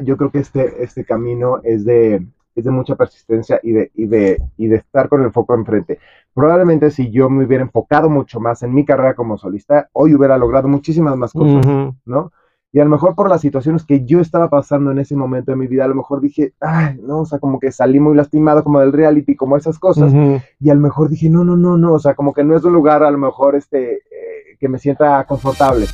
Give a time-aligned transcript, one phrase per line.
[0.00, 4.06] Yo creo que este, este camino es de, es de mucha persistencia y de, y,
[4.06, 5.98] de, y de estar con el foco enfrente.
[6.32, 10.38] Probablemente si yo me hubiera enfocado mucho más en mi carrera como solista, hoy hubiera
[10.38, 11.66] logrado muchísimas más cosas,
[12.06, 12.32] ¿no?
[12.74, 15.58] Y a lo mejor por las situaciones que yo estaba pasando en ese momento de
[15.58, 18.64] mi vida, a lo mejor dije, ay, no, o sea, como que salí muy lastimado
[18.64, 20.10] como del reality, como esas cosas.
[20.58, 22.64] Y a lo mejor dije, no, no, no, no, o sea, como que no es
[22.64, 25.84] un lugar a lo mejor este, eh, que me sienta confortable.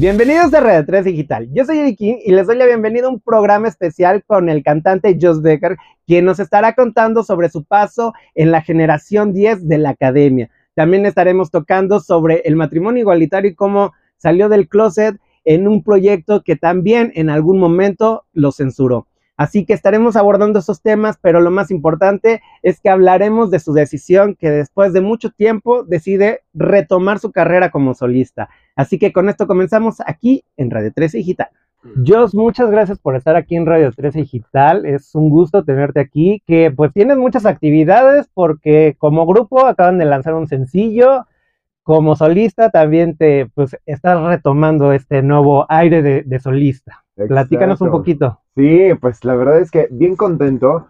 [0.00, 1.50] Bienvenidos a Red 3 Digital.
[1.52, 4.62] Yo soy Eric King y les doy la bienvenida a un programa especial con el
[4.62, 9.76] cantante Joss Becker, quien nos estará contando sobre su paso en la generación 10 de
[9.76, 10.48] la academia.
[10.74, 16.44] También estaremos tocando sobre el matrimonio igualitario y cómo salió del closet en un proyecto
[16.44, 19.06] que también en algún momento lo censuró.
[19.40, 23.72] Así que estaremos abordando esos temas, pero lo más importante es que hablaremos de su
[23.72, 28.50] decisión que después de mucho tiempo decide retomar su carrera como solista.
[28.76, 31.48] Así que con esto comenzamos aquí en Radio 13 Digital.
[32.06, 34.84] Jos, muchas gracias por estar aquí en Radio 13 Digital.
[34.84, 40.04] Es un gusto tenerte aquí, que pues tienes muchas actividades porque como grupo acaban de
[40.04, 41.24] lanzar un sencillo,
[41.82, 47.04] como solista también te pues estás retomando este nuevo aire de, solista.
[47.26, 48.40] Platícanos un poquito.
[48.56, 50.86] Sí, pues la verdad es que bien contento.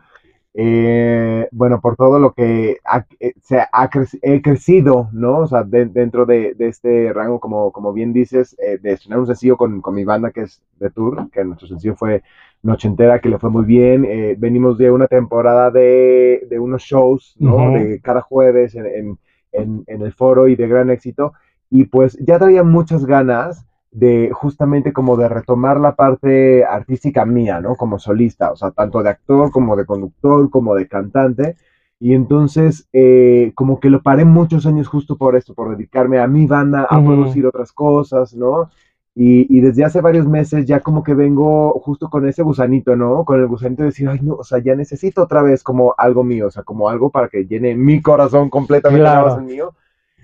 [0.52, 2.78] Eh, bueno, por todo lo que
[3.20, 3.90] eh, se ha
[4.22, 5.38] he crecido, ¿no?
[5.38, 9.56] O sea, dentro de, este rango, como, como bien dices, eh, de estrenar un sencillo
[9.56, 12.22] con, mi banda que es The Tour, que nuestro sencillo fue
[12.62, 14.06] Noche Entera, que le fue muy bien.
[14.38, 17.72] venimos de una temporada de, unos shows, ¿no?
[17.72, 19.18] De cada jueves en,
[19.52, 21.32] en, el foro y de gran éxito.
[21.70, 27.60] Y pues ya traía muchas ganas de justamente como de retomar la parte artística mía,
[27.60, 27.74] ¿no?
[27.74, 31.56] Como solista, o sea, tanto de actor como de conductor, como de cantante.
[31.98, 36.26] Y entonces, eh, como que lo paré muchos años justo por esto, por dedicarme a
[36.26, 38.70] mi banda, a producir otras cosas, ¿no?
[39.14, 43.24] Y, y, desde hace varios meses ya como que vengo justo con ese gusanito, ¿no?
[43.24, 46.22] Con el gusanito de decir, ay, no, o sea, ya necesito otra vez como algo
[46.22, 49.40] mío, o sea, como algo para que llene mi corazón completamente claro.
[49.40, 49.74] mío.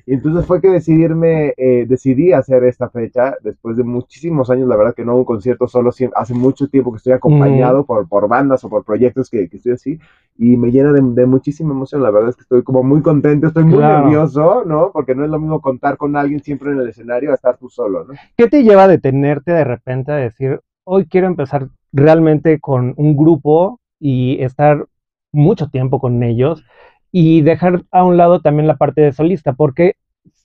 [0.09, 4.77] Y entonces fue que decidirme, eh, decidí hacer esta fecha después de muchísimos años, la
[4.77, 8.29] verdad que no hago un concierto solo, hace mucho tiempo que estoy acompañado por, por
[8.29, 9.99] bandas o por proyectos que, que estoy así
[10.39, 13.49] y me llena de, de, muchísima emoción, la verdad es que estoy como muy contento,
[13.49, 14.93] estoy muy nervioso, ¿no?
[14.93, 17.69] Porque no es lo mismo contar con alguien siempre en el escenario a estar tú
[17.69, 18.15] solo, ¿no?
[18.37, 23.17] ¿Qué te lleva a detenerte de repente a decir, hoy quiero empezar realmente con un
[23.17, 24.87] grupo y estar
[25.33, 26.65] mucho tiempo con ellos?
[27.13, 29.95] Y dejar a un lado también la parte de solista, porque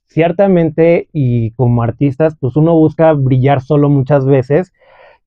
[0.08, 4.74] ciertamente y como artistas, pues uno busca brillar solo muchas veces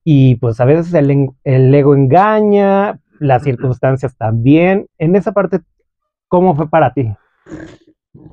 [0.03, 4.87] y pues a veces el, ego engaña, las circunstancias también.
[4.99, 5.61] En esa parte,
[6.27, 7.11] ¿cómo fue para ti?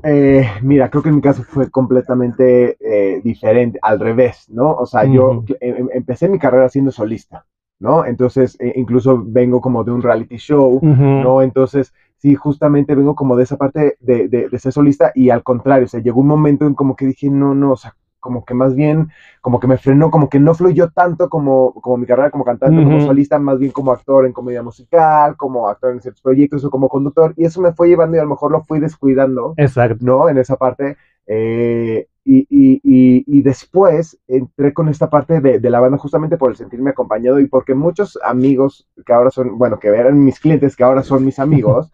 [0.05, 4.73] Eh, mira, creo que en mi caso fue completamente eh, diferente, al revés, ¿no?
[4.75, 7.47] O sea, yo em, em, empecé mi carrera siendo solista,
[7.81, 8.05] ¿no?
[8.05, 11.43] Entonces, e, incluso vengo como de un reality show, ¿no?
[11.43, 15.87] Entonces, sí, justamente vengo como de esa parte de, de, ser solista y al contrario,
[15.87, 18.55] o sea, llegó un momento en como que dije, no, no, o sea, como que
[18.55, 19.09] más bien,
[19.41, 22.85] como que me frenó, como que no fluyó tanto como, como mi carrera como cantante,
[22.85, 26.71] como solista, más bien como actor en comedia musical, como actor en ciertos proyectos o
[26.71, 29.99] como conductor, y eso me fue llevando y a lo mejor lo fui descuidando, Exacto.
[30.03, 30.29] ¿no?
[30.29, 30.97] En esa parte,
[31.27, 36.37] eh, y, y, y, y, después entré con esta parte de, de, la banda justamente
[36.37, 40.39] por el sentirme acompañado y porque muchos amigos que ahora son, bueno, que eran mis
[40.39, 41.91] clientes, que ahora son mis amigos,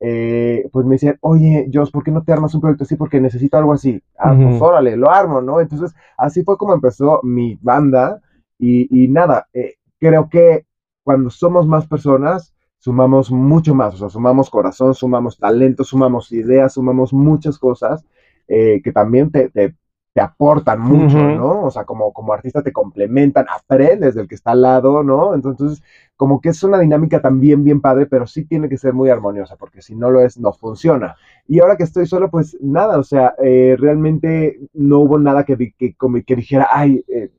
[0.00, 2.96] eh, pues me decían, oye, Joss, ¿por qué no te armas un proyecto así?
[2.96, 4.02] Porque necesito algo así.
[4.18, 5.60] Ah, pues órale, lo armo, ¿no?
[5.60, 8.20] Entonces, así fue como empezó mi banda
[8.58, 10.66] y, nada, eh, creo que
[11.02, 16.74] cuando somos más personas, sumamos mucho más, o sea, sumamos corazón, sumamos talento, sumamos ideas,
[16.74, 18.04] sumamos muchas cosas
[18.48, 19.74] eh, que también te, te,
[20.12, 21.62] te aportan mucho, ¿no?
[21.62, 25.34] O sea, como, como artista te complementan, aprendes del que está al lado, ¿no?
[25.34, 25.82] Entonces,
[26.16, 29.56] como que es una dinámica también bien padre, pero sí tiene que ser muy armoniosa,
[29.56, 31.16] porque si no lo es, no funciona.
[31.46, 35.56] Y ahora que estoy solo, pues nada, o sea, eh, realmente no hubo nada que,
[35.78, 35.94] que,
[36.26, 37.30] que dijera, ay, eh,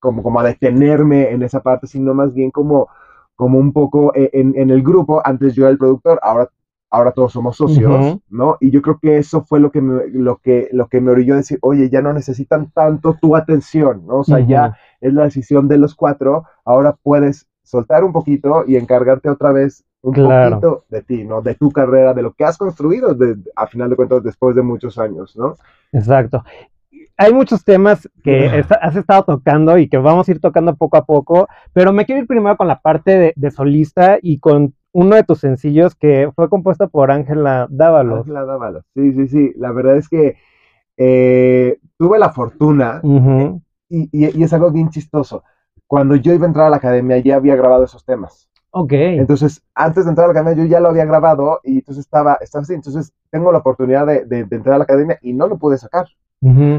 [0.00, 2.88] como, como a detenerme en esa parte, sino más bien como,
[3.36, 6.50] como un poco eh, en, en el grupo, antes yo era el productor, ahora
[6.90, 8.56] ahora todos somos socios, ¿no?
[8.60, 11.34] Y yo creo que eso fue lo que me, lo que, lo que me orilló
[11.34, 14.18] a decir, oye, ya no necesitan tanto tu atención, ¿no?
[14.18, 18.76] O sea, ya es la decisión de los cuatro, ahora puedes soltar un poquito y
[18.76, 21.42] encargarte otra vez un poquito de ti, ¿no?
[21.42, 24.62] De tu carrera, de lo que has construido, de, a final de cuentas, después de
[24.62, 25.54] muchos años, ¿no?
[25.92, 26.42] Exacto.
[27.16, 31.04] Hay muchos temas que has estado tocando y que vamos a ir tocando poco a
[31.04, 35.16] poco, pero me quiero ir primero con la parte de, de solista y con uno
[35.16, 38.20] de tus sencillos que fue compuesto por Ángela Dávalos.
[38.20, 39.52] Ángela Dávalos, sí, sí, sí.
[39.56, 40.36] La verdad es que
[40.96, 43.00] eh, tuve la fortuna
[43.88, 45.42] y, y, y es algo bien chistoso.
[45.86, 48.48] Cuando yo iba a entrar a la academia ya había grabado esos temas.
[48.72, 48.92] Ok.
[48.92, 52.34] Entonces, antes de entrar a la academia, yo ya lo había grabado y entonces estaba,
[52.40, 52.74] estaba así.
[52.74, 55.78] Entonces, tengo la oportunidad de, de- de entrar a la academia y no lo pude
[55.78, 56.06] sacar.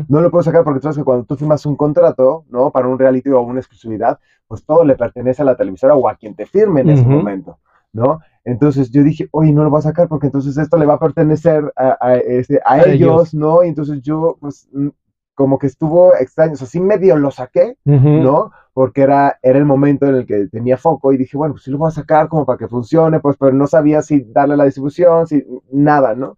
[0.08, 2.72] No lo puedo sacar porque tú sabes que cuando tú firmas un contrato, ¿no?
[2.72, 6.16] Para un reality o una exclusividad, pues todo le pertenece a la televisora o a
[6.16, 7.60] quien te firme en ese momento,
[7.94, 8.20] ¿no?
[8.44, 11.00] Entonces yo dije, oye, no lo voy a sacar porque entonces esto le va a
[11.00, 13.34] pertenecer a, a, este, a A ellos, ellos.
[13.34, 13.64] ¿no?
[13.64, 14.90] Y entonces yo, pues, mm,
[15.36, 17.78] como que estuvo extraño, o sea, sí medio lo saqué.
[17.86, 18.52] ¿no?
[18.74, 21.72] Porque era, era el momento en el que tenía foco y dije, bueno, pues sí
[21.72, 24.66] lo voy a sacar como para que funcione, pues, pero no sabía si darle la
[24.66, 26.38] distribución, si nada, ¿no?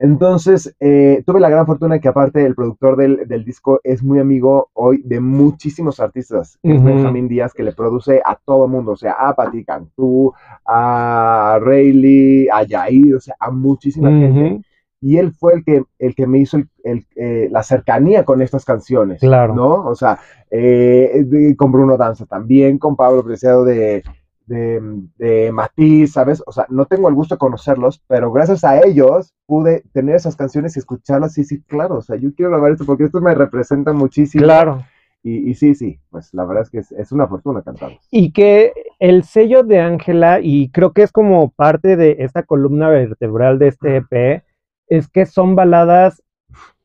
[0.00, 4.02] Entonces, eh, tuve la gran fortuna de que aparte el productor del, del disco es
[4.02, 6.84] muy amigo hoy de muchísimos artistas, que es.
[6.84, 10.32] Benjamín Díaz, que le produce a todo el mundo, o sea, a Patti Cantú,
[10.64, 14.62] a Rayleigh, a Yair, o sea, a muchísima gente.
[15.00, 18.42] Y él fue el que, el que me hizo el- el, eh, la cercanía con
[18.42, 19.54] estas canciones, Claro.
[19.54, 19.84] ¿no?
[19.86, 20.18] O sea,
[20.50, 21.24] eh,
[21.56, 24.02] con Bruno Danza también, con Pablo Preciado de,
[24.48, 24.80] de,
[25.16, 26.42] de Matiz, ¿sabes?
[26.46, 30.36] O sea, no tengo el gusto de conocerlos, pero gracias a ellos pude tener esas
[30.36, 33.34] canciones y escucharlas y sí, claro, o sea, yo quiero grabar esto porque esto me
[33.34, 34.44] representa muchísimo.
[34.44, 34.84] Claro.
[35.22, 38.06] Y, y sí, sí, pues la verdad es que es, es una fortuna cantarlos.
[38.10, 42.88] Y que el sello de Ángela, y creo que es como parte de esta columna
[42.88, 44.44] vertebral de este EP,
[44.88, 46.22] es que son baladas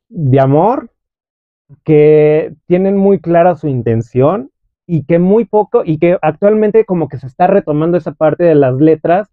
[0.10, 0.90] de amor
[1.84, 4.52] que tienen muy clara su intención
[4.86, 8.56] y que muy poco, y que actualmente como que se está retomando esa parte de
[8.56, 9.30] las letras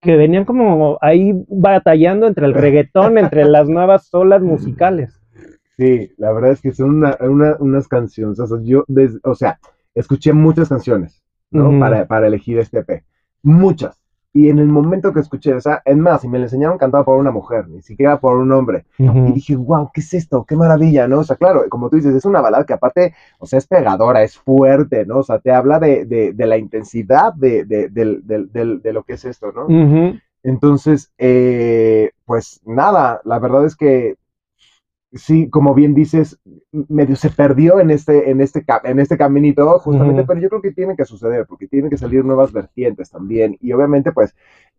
[0.00, 5.18] que venían como ahí batallando entre el reggaetón, entre las nuevas olas musicales.
[5.76, 9.34] Sí, la verdad es que son una- una- unas canciones, o sea, yo, des- o
[9.34, 9.58] sea,
[9.94, 11.70] escuché muchas canciones, ¿no?
[11.80, 13.04] Para, para elegir este EP,
[13.42, 13.98] muchas.
[14.36, 17.04] Y en el momento que escuché, o sea, es más, y me lo enseñaron cantado
[17.04, 18.84] por una mujer, ni siquiera por un hombre.
[18.98, 20.44] Y dije, wow, ¿qué es esto?
[20.44, 21.20] Qué maravilla, ¿no?
[21.20, 24.24] O sea, claro, como tú dices, es una balada que aparte, o sea, es pegadora,
[24.24, 25.18] es fuerte, ¿no?
[25.18, 29.52] O sea, te habla de, de, de la intensidad de, de, lo que es esto,
[29.52, 29.68] ¿no?
[30.42, 34.16] Entonces, eh, pues nada, la verdad es que
[35.14, 36.40] sí, como bien dices,
[36.72, 40.72] medio se perdió en este, en este, en este caminito, justamente, pero yo creo que
[40.72, 43.56] tiene que suceder, porque tienen que salir nuevas vertientes también.
[43.60, 44.34] Y obviamente, pues,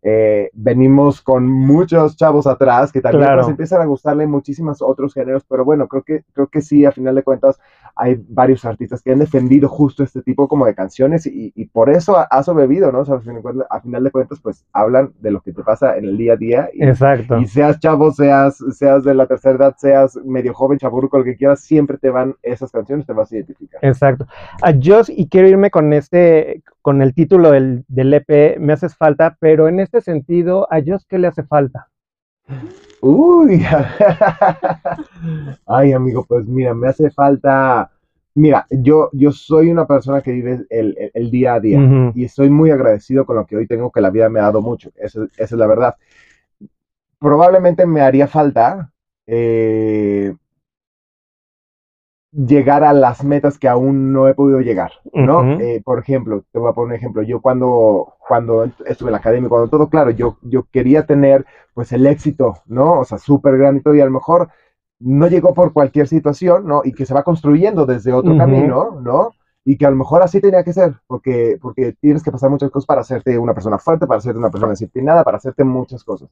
[0.07, 3.41] eh, venimos con muchos chavos atrás que también Claro.
[3.41, 6.91] pues, empiezan a gustarle muchísimos otros géneros, pero bueno, creo que, creo que sí, a
[6.91, 7.59] final de cuentas,
[7.95, 11.89] hay varios artistas que han defendido justo este tipo como de canciones y, y por
[11.89, 12.99] eso ha, ha sobrevivido, ¿no?
[12.99, 16.17] O sea, a final de cuentas- pues, hablan de lo que te pasa en el
[16.17, 17.39] día a día y, Exacto.
[17.39, 21.35] y seas chavo, seas, seas de la tercera edad, seas medio joven, chaburruco, lo que
[21.35, 23.79] quieras, siempre te van esas canciones, te vas a identificar.
[23.83, 24.27] Exacto.
[24.61, 28.95] A Joss, y quiero irme con este, con el título del, del EP, me haces
[28.95, 31.89] falta, pero en este sentido, ¿a Joss qué le hace falta?
[33.01, 33.63] Uy,
[35.67, 37.91] ay amigo, pues mira, me hace falta,
[38.33, 41.79] mira, yo, yo soy una persona que vive el, el- el día a día
[42.13, 44.61] y estoy muy agradecido con lo que hoy tengo, que la vida me ha dado
[44.61, 45.95] mucho, esa, esa es la verdad.
[47.19, 48.91] Probablemente me haría falta
[49.27, 50.35] eh,
[52.35, 55.59] llegar a las metas que aún no he podido llegar, ¿no?
[55.59, 59.19] Eh, por ejemplo, te voy a poner un ejemplo, yo cuando, cuando estuve en la
[59.19, 62.99] academia, cuando todo claro, yo, yo quería tener pues el éxito, ¿no?
[62.99, 64.49] O sea, súper grande y todo, y a lo mejor
[64.99, 66.81] no llegó por cualquier situación, ¿no?
[66.83, 69.31] Y que se va construyendo desde otro camino, ¿no?
[69.63, 72.69] Y que a lo mejor así tenía que ser, porque, porque tienes que pasar muchas
[72.69, 76.29] cosas para hacerte una persona fuerte, para hacerte una persona disciplinada, para hacerte muchas cosas.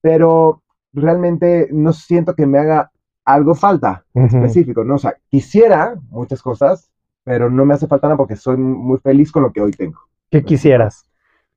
[0.00, 0.62] Pero
[0.92, 2.90] realmente no siento que me haga
[3.24, 4.26] algo falta Ujú.
[4.26, 4.96] específico, ¿no?
[4.96, 6.90] O sea, quisiera muchas cosas,
[7.24, 10.00] pero no me hace falta nada porque soy muy feliz con lo que hoy tengo.
[10.30, 11.06] ¿Qué quisieras?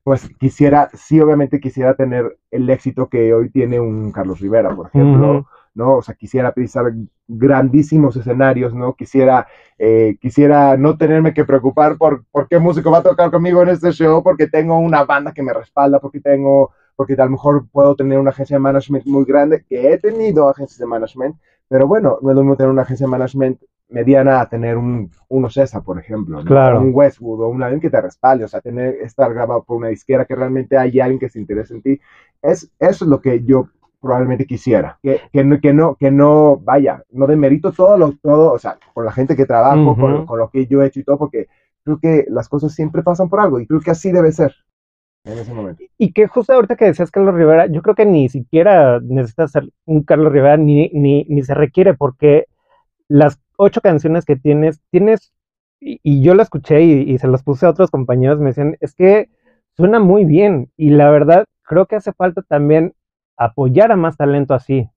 [0.02, 4.86] Pues quisiera, sí, obviamente quisiera tener el éxito que hoy tiene un Carlos Rivera, por
[4.86, 5.46] ejemplo.
[5.76, 5.96] ¿no?
[5.96, 6.92] O sea, quisiera pisar
[7.28, 8.94] grandísimos escenarios, ¿no?
[8.94, 9.46] Quisiera,
[9.78, 13.68] eh, quisiera no tenerme que preocupar por, por qué músico va a tocar conmigo en
[13.68, 17.66] este show, porque tengo una banda que me respalda, porque tengo, porque a lo mejor
[17.70, 21.36] puedo tener una agencia de management muy grande, que he tenido agencias de management,
[21.68, 25.10] pero bueno, no es lo mismo tener una agencia de management mediana a tener un,
[25.28, 26.44] un Ocesa, por ejemplo, ¿no?
[26.44, 26.80] Claro.
[26.80, 29.88] Un Westwood o un alguien que te respalde, o sea, tener, estar grabado por una
[29.88, 32.00] disquera que realmente hay alguien que se interese en ti,
[32.42, 33.68] es, eso es lo que yo
[34.00, 38.52] probablemente quisiera, que, que, no, que no, que no, vaya, no demerito todo lo, todo,
[38.52, 40.00] o sea, con la gente que trabajo, Ujú.
[40.00, 41.48] con, con lo que yo he hecho y todo, porque
[41.84, 44.54] creo que las cosas siempre pasan por algo y creo que así debe ser
[45.26, 45.82] en ese momento.
[45.98, 49.68] Y que justo ahorita que decías Carlos Rivera, yo creo que ni siquiera necesitas ser
[49.84, 52.46] un Carlos Rivera, ni, ni, ni se requiere, porque
[53.08, 55.32] las ocho canciones que tienes, tienes,
[55.80, 58.76] y, y yo la escuché y, y se las puse a otros compañeros, me decían,
[58.80, 59.28] es que
[59.76, 62.94] suena muy bien, y la verdad, creo que hace falta también
[63.36, 64.88] apoyar a más talento así.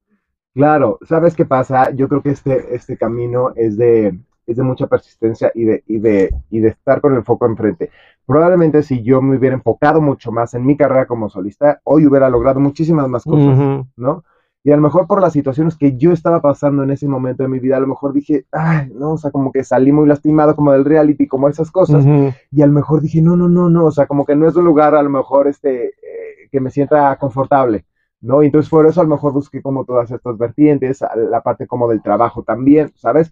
[0.53, 1.91] Claro, ¿sabes qué pasa?
[1.91, 4.17] Yo creo que este, este camino es de,
[4.51, 7.89] es de mucha persistencia y de, y de, y de estar con el foco enfrente.
[8.25, 12.29] Probablemente si yo me hubiera enfocado mucho más en mi carrera como solista, hoy hubiera
[12.29, 13.86] logrado muchísimas más cosas.
[13.96, 14.24] ¿no?
[14.63, 17.50] Y a lo mejor por las situaciones que yo estaba pasando en ese momento de
[17.50, 20.56] mi vida, a lo mejor dije, ay, no, o sea, como que salí muy lastimado
[20.56, 22.06] como del reality, como esas cosas.
[22.51, 24.56] Y a lo mejor dije, no, no, no, no, o sea, como que no es
[24.56, 27.86] un lugar a lo mejor este, eh, que me sienta confortable,
[28.20, 28.44] ¿no?
[28.44, 31.88] Y entonces por eso a lo mejor busqué como todas estas vertientes, la parte como
[31.88, 33.32] del trabajo también, ¿sabes?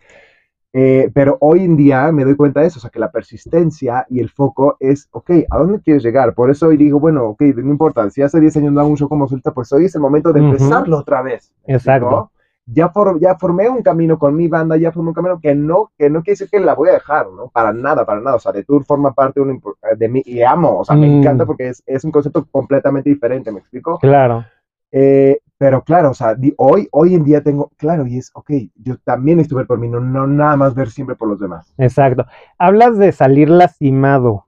[0.74, 4.06] Eh, pero hoy en día me doy cuenta de eso, o sea, que la persistencia
[4.10, 6.34] y el foco es, ok, ¿a dónde quieres llegar?
[6.36, 8.98] Por eso hoy digo, bueno, ok, no importa, si hace 10 años no hago un
[8.98, 11.54] show como solista, pues hoy es el momento de empezarlo otra vez.
[11.68, 12.06] ¿me Exacto.
[12.08, 12.32] explico?
[12.70, 15.90] Ya, for- ya formé un camino con mi banda, ya formé un camino que no,
[15.98, 17.48] que no quiere decir que la voy a dejar, ¿no?
[17.48, 18.36] Para nada, para nada.
[18.36, 19.62] O sea, The Tour forma parte de, un
[19.98, 21.14] de mí y amo, o sea, me Mm.
[21.20, 23.98] encanta porque es, es un concepto completamente diferente, ¿me explico?
[24.00, 24.44] Claro.
[24.92, 28.52] Eh, pero claro, o sea, di- hoy, hoy en día tengo, claro, y es, ok,
[28.76, 31.74] yo también estuve por mí, no, no nada más ver siempre por los demás.
[31.78, 32.26] Exacto.
[32.58, 34.46] Hablas de salir lastimado.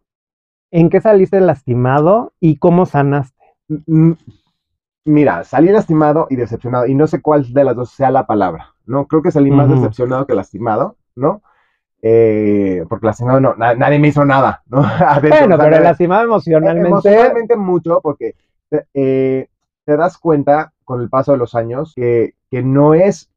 [0.72, 3.44] ¿En qué saliste lastimado y cómo sanaste?
[3.88, 4.12] Mm,
[5.06, 8.76] Mira, salí lastimado y decepcionado, y no sé cuál de las dos sea la palabra,
[8.86, 9.08] ¿no?
[9.08, 11.42] Creo que salí más decepcionado que lastimado, ¿no?
[12.02, 14.82] Eh, porque lastimado no, na- nadie me hizo nada, ¿no?
[15.00, 16.88] Adentro, Bueno, o sea, pero lastimado emocionalmente.
[16.90, 18.36] Emocionalmente mucho, porque
[18.70, 19.48] te, eh,
[19.86, 23.30] te das cuenta con el paso de los años que, que no es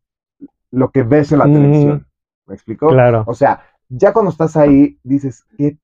[0.71, 2.07] lo que ves en la televisión.
[2.47, 2.89] ¿Me explico?
[2.89, 3.25] Claro.
[3.27, 5.79] O sea, ya cuando estás ahí, dices, ¿qué?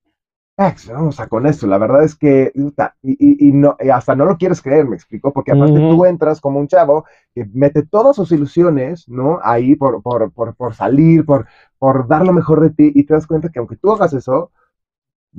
[0.92, 1.66] Vamos a con esto.
[1.66, 4.96] La verdad es que, y, y- y no, y hasta no lo quieres creer, me
[4.96, 9.38] explico, porque aparte tú entras como un chavo que mete todas sus ilusiones, ¿no?
[9.42, 11.46] Ahí por, por, por, por salir, por,
[11.78, 14.50] por dar lo mejor de ti, y te das cuenta que aunque tú hagas eso,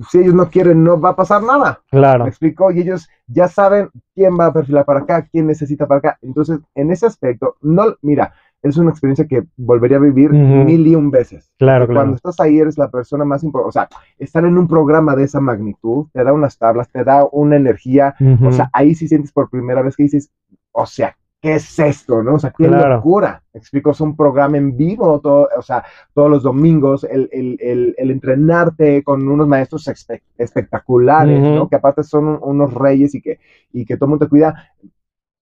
[0.10, 1.82] si ellos no quieren, no va a pasar nada.
[1.90, 2.24] Claro.
[2.24, 2.72] ¿Me explico?
[2.72, 6.20] Y ellos ya saben quién va a perfilar para acá, quién necesita para acá.
[6.22, 10.96] Entonces, en ese aspecto, no, mira, es una experiencia que volvería a vivir mil y
[10.96, 11.52] un veces.
[11.58, 12.02] Claro, claro.
[12.02, 13.70] Cuando estás ahí eres la persona más importante.
[13.70, 17.26] O sea, estar en un programa de esa magnitud te da unas tablas, te da
[17.32, 18.16] una energía.
[18.44, 20.30] O sea, ahí sí sientes por primera vez que dices,
[20.72, 22.22] o sea, ¿qué es esto?
[22.24, 22.36] ¿No?
[22.36, 22.96] O sea, qué Claro.
[22.98, 23.42] locura.
[23.54, 27.58] Me explico, es un programa en vivo, todo, o sea, todos los domingos, el, el,
[27.62, 31.40] el, el entrenarte con unos maestros espe- espectaculares.
[31.42, 31.68] ¿no?
[31.70, 33.40] Que aparte son un- unos reyes y que,
[33.72, 34.72] y que todo el mundo te cuida,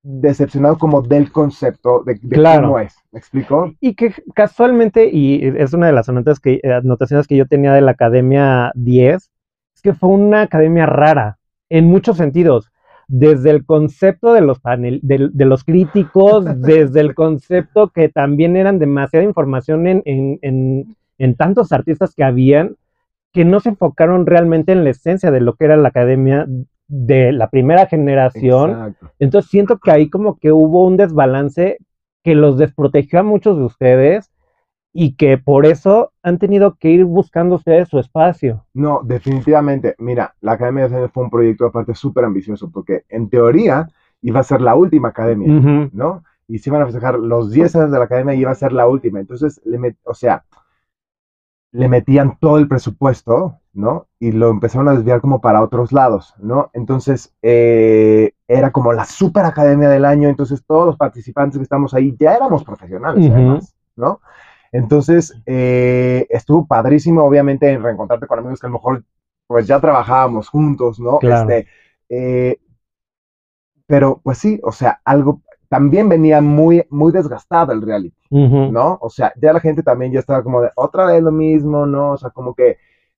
[0.04, 2.68] decepcionado como del concepto de, de Claro.
[2.68, 2.96] cómo es.
[3.12, 3.74] ¿Me explico?
[3.80, 7.82] Y que casualmente, y es una de las anotaciones que, anotaciones que yo tenía de
[7.82, 9.32] la Academia 10,
[9.74, 11.38] es que fue una academia rara,
[11.70, 12.70] en muchos sentidos.
[13.08, 18.56] Desde el concepto de los panel, de, de los críticos, desde el concepto que también
[18.56, 22.76] eran demasiada información en, en, en, en tantos artistas que habían,
[23.32, 26.48] que no se enfocaron realmente en la esencia de lo que era la academia
[26.88, 28.72] de la primera generación.
[28.72, 29.12] Exacto.
[29.20, 31.78] Entonces siento que ahí como que hubo un desbalance
[32.24, 34.32] que los desprotegió a muchos de ustedes
[34.98, 38.64] y que por eso han tenido que ir buscando ustedes su espacio.
[38.74, 39.94] No, definitivamente.
[39.98, 43.90] Mira, la Academia de Diseño fue un proyecto aparte súper ambicioso porque en teoría
[44.22, 45.50] iba a ser la última academia,
[45.92, 46.24] ¿no?
[46.48, 48.72] Y se iban a festejar los 10 años de la academia y iba a ser
[48.72, 49.20] la última.
[49.20, 50.46] Entonces, le met- o sea,
[51.74, 54.08] le metían todo el presupuesto, ¿no?
[54.18, 56.70] Y lo empezaron a desviar como para otros lados, ¿no?
[56.74, 61.94] Entonces, eh, era como la super academia del año, entonces todos los participantes que estamos
[61.94, 64.22] ahí ya éramos profesionales, además, ¿no?
[64.76, 69.04] Entonces, eh, estuvo padrísimo, obviamente, en reencontrarte con amigos que a lo mejor,
[69.48, 71.20] pues ya trabajábamos juntos, ¿no?
[71.20, 71.50] Claro.
[71.50, 71.68] Este,
[72.10, 72.60] eh,
[73.88, 78.16] pero, pues sí, o sea, algo, también venía muy, muy desgastado el reality.
[78.30, 78.98] ¿no?
[79.02, 82.12] O sea, ya la gente también ya estaba como de otra vez lo mismo, ¿no?
[82.12, 82.78] O sea, como que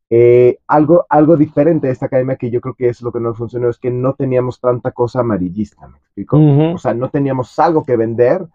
[0.09, 3.37] eh, algo, algo diferente de esta academia que yo creo que es lo que nos
[3.37, 6.37] funcionó, es que no teníamos tanta cosa amarillista, ¿me explico?
[6.73, 8.45] O sea, no teníamos algo que vender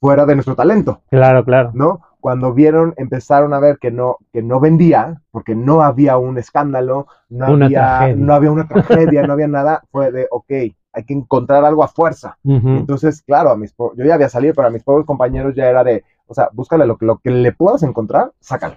[0.00, 1.70] fuera de nuestro talento, Claro, claro.
[1.74, 2.02] ¿no?
[2.22, 7.08] Cuando vieron, empezaron a ver que no, que no vendía, porque no había un escándalo,
[7.28, 8.26] no, Una había, tragedia.
[8.26, 10.50] no había una tragedia, no había nada, fue de, ok,
[10.94, 12.38] hay que encontrar algo a fuerza.
[12.44, 15.66] Ujú, Entonces, claro, a mis yo ya había salido, pero a mis pobres compañeros ya
[15.68, 18.76] era de, o sea, búscale lo que, lo que le puedas encontrar, sácalo.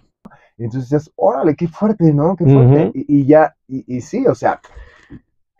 [0.57, 2.35] Y entonces dices, órale, qué fuerte, ¿no?
[2.35, 2.89] Qué fuerte.
[2.89, 2.91] Ujú.
[2.95, 4.61] y, y ya, y, y sí, o sea,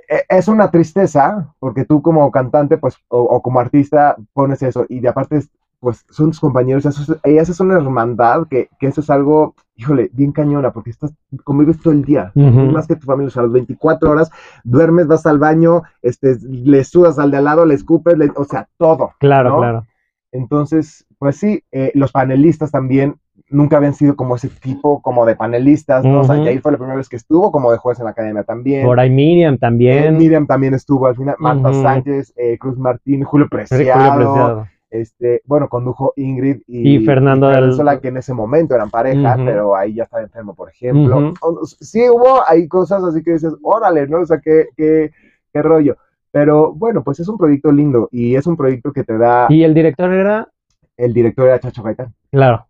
[0.10, 4.86] e- es una tristeza, porque tú como cantante, pues, o, o como artista, pones eso,
[4.90, 5.40] y de aparte,
[5.80, 10.10] pues, son tus compañeros, eso es- haces una hermandad, que, que eso es algo, híjole,
[10.14, 11.14] bien cañona, porque estás,
[11.44, 14.32] convives todo el día, más que tu familia, o sea, las 24 horas,
[14.64, 18.46] duermes, vas al baño, este, le sudas al de al lado, le escupes, le- o
[18.46, 19.12] sea, todo.
[19.20, 19.58] Claro, ¿no?
[19.58, 19.86] claro.
[20.32, 23.16] Entonces, pues sí, eh, los panelistas también
[23.50, 26.22] nunca habían sido como ese tipo como de panelistas, ¿no?
[26.22, 26.46] O sea, Ujú.
[26.46, 28.86] Jair fue la primera vez que estuvo como de juez en la academia también.
[28.86, 30.18] Por ahí Miriam Eh, también.
[30.18, 31.72] Miriam también estuvo al final, Marta.
[31.74, 34.68] Sánchez, eh, Cruz Martín, Julio Julio Preciado, Preciado.
[35.02, 39.36] Este, bueno, condujo Ingrid y, Y Fernando del- Sola, que en ese momento eran pareja,
[39.38, 41.34] pero ahí ya estaba enfermo, por ejemplo.
[41.80, 44.20] Sí hubo ahí cosas así que dices, órale, ¿no?
[44.22, 45.12] O sea, qué, qué,
[45.54, 45.98] qué rollo.
[46.32, 49.64] Pero bueno, pues es un proyecto lindo y es un proyecto que te da, Y
[49.64, 50.50] el director era,
[50.98, 52.14] el director era Chacho Gaitán.
[52.32, 52.68] claro.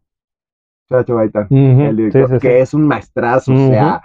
[0.87, 1.47] Chacho Gaitán.
[1.49, 2.47] El director, sí, sí, sí.
[2.47, 4.03] que es un maestrazo, o sea,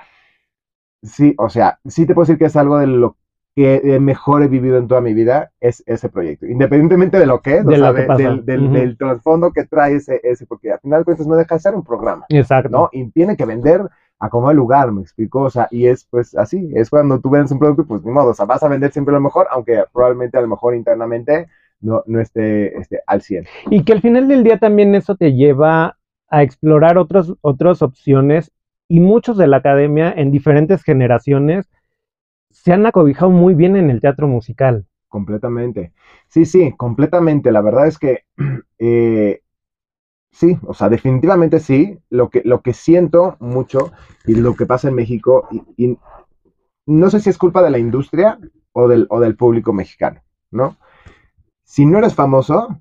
[1.03, 3.17] sí, o sea, sí te puedo decir que es algo de lo
[3.55, 7.59] que mejor he vivido en toda mi vida, es ese proyecto, independientemente de lo que
[7.59, 11.05] es, o sea, que de- del, trasfondo que trae ese, ese, porque al final de
[11.05, 12.71] cuentas no deja de ser un programa, Exacto.
[12.71, 12.89] ¿no?
[12.93, 13.83] Y tiene que vender
[14.21, 17.31] a como el lugar, me explicó, o sea, y es pues así, es cuando tú
[17.31, 19.83] vendes un producto, pues ni modo, o sea, vas a vender siempre lo mejor, aunque
[19.93, 21.49] probablemente a lo mejor internamente
[21.81, 23.47] no, no esté, esté al 100.
[23.71, 25.97] Y que al final del día también eso te lleva
[26.29, 28.53] a explorar otros, otras opciones
[28.89, 31.69] y muchos de la academia en diferentes generaciones
[32.51, 34.87] se han acobijado muy bien en el teatro musical.
[35.09, 35.93] Completamente.
[36.29, 37.51] Sí, sí, completamente.
[37.51, 38.25] La verdad es que
[38.79, 39.43] eh,
[40.33, 41.99] sí, o sea, definitivamente sí.
[42.11, 43.93] Lo que, lo que siento mucho
[44.27, 45.99] y lo que pasa en México, y, y
[46.87, 48.39] no sé si es culpa de la industria
[48.73, 50.79] o del, o del público mexicano, ¿no?
[51.65, 52.81] Si no eres famoso,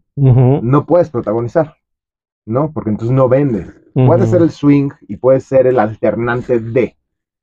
[0.60, 1.78] no puedes protagonizar,
[2.48, 2.74] ¿no?
[2.74, 3.70] Porque entonces no vendes.
[4.04, 6.98] Puede ujú, ser el swing y puede ser el alternante de,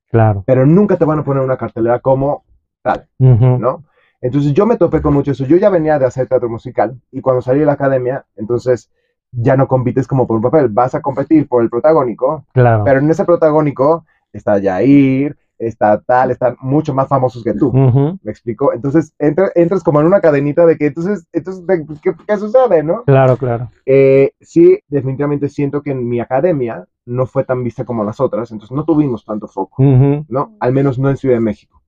[0.09, 0.43] Claro.
[0.45, 2.43] pero nunca te van a poner una cartelera como
[2.81, 3.07] tal.
[3.19, 3.83] ¿no?
[4.21, 5.45] Entonces yo me topé con mucho eso.
[5.45, 8.89] Yo ya venía de hacer teatro musical y cuando salí de la academia, entonces
[9.31, 12.83] ya no compites como por un papel, vas a competir por el protagónico, Claro.
[12.85, 17.71] pero en ese protagónico está Jair, está tal, están mucho más famosos que tú.
[17.73, 18.71] ¿Me explico?
[18.73, 22.83] Entonces entra- entras como en una cadenita de que entonces, entonces ¿de- ¿qué, qué sucede,
[22.83, 23.03] no?
[23.03, 23.69] Claro, claro.
[23.85, 28.51] Eh, sí, definitivamente siento que en mi academia no fue tan vista como las otras,
[28.51, 29.81] entonces no tuvimos tanto foco.
[30.27, 30.55] ¿no?
[30.59, 31.81] Al menos no en Ciudad de México.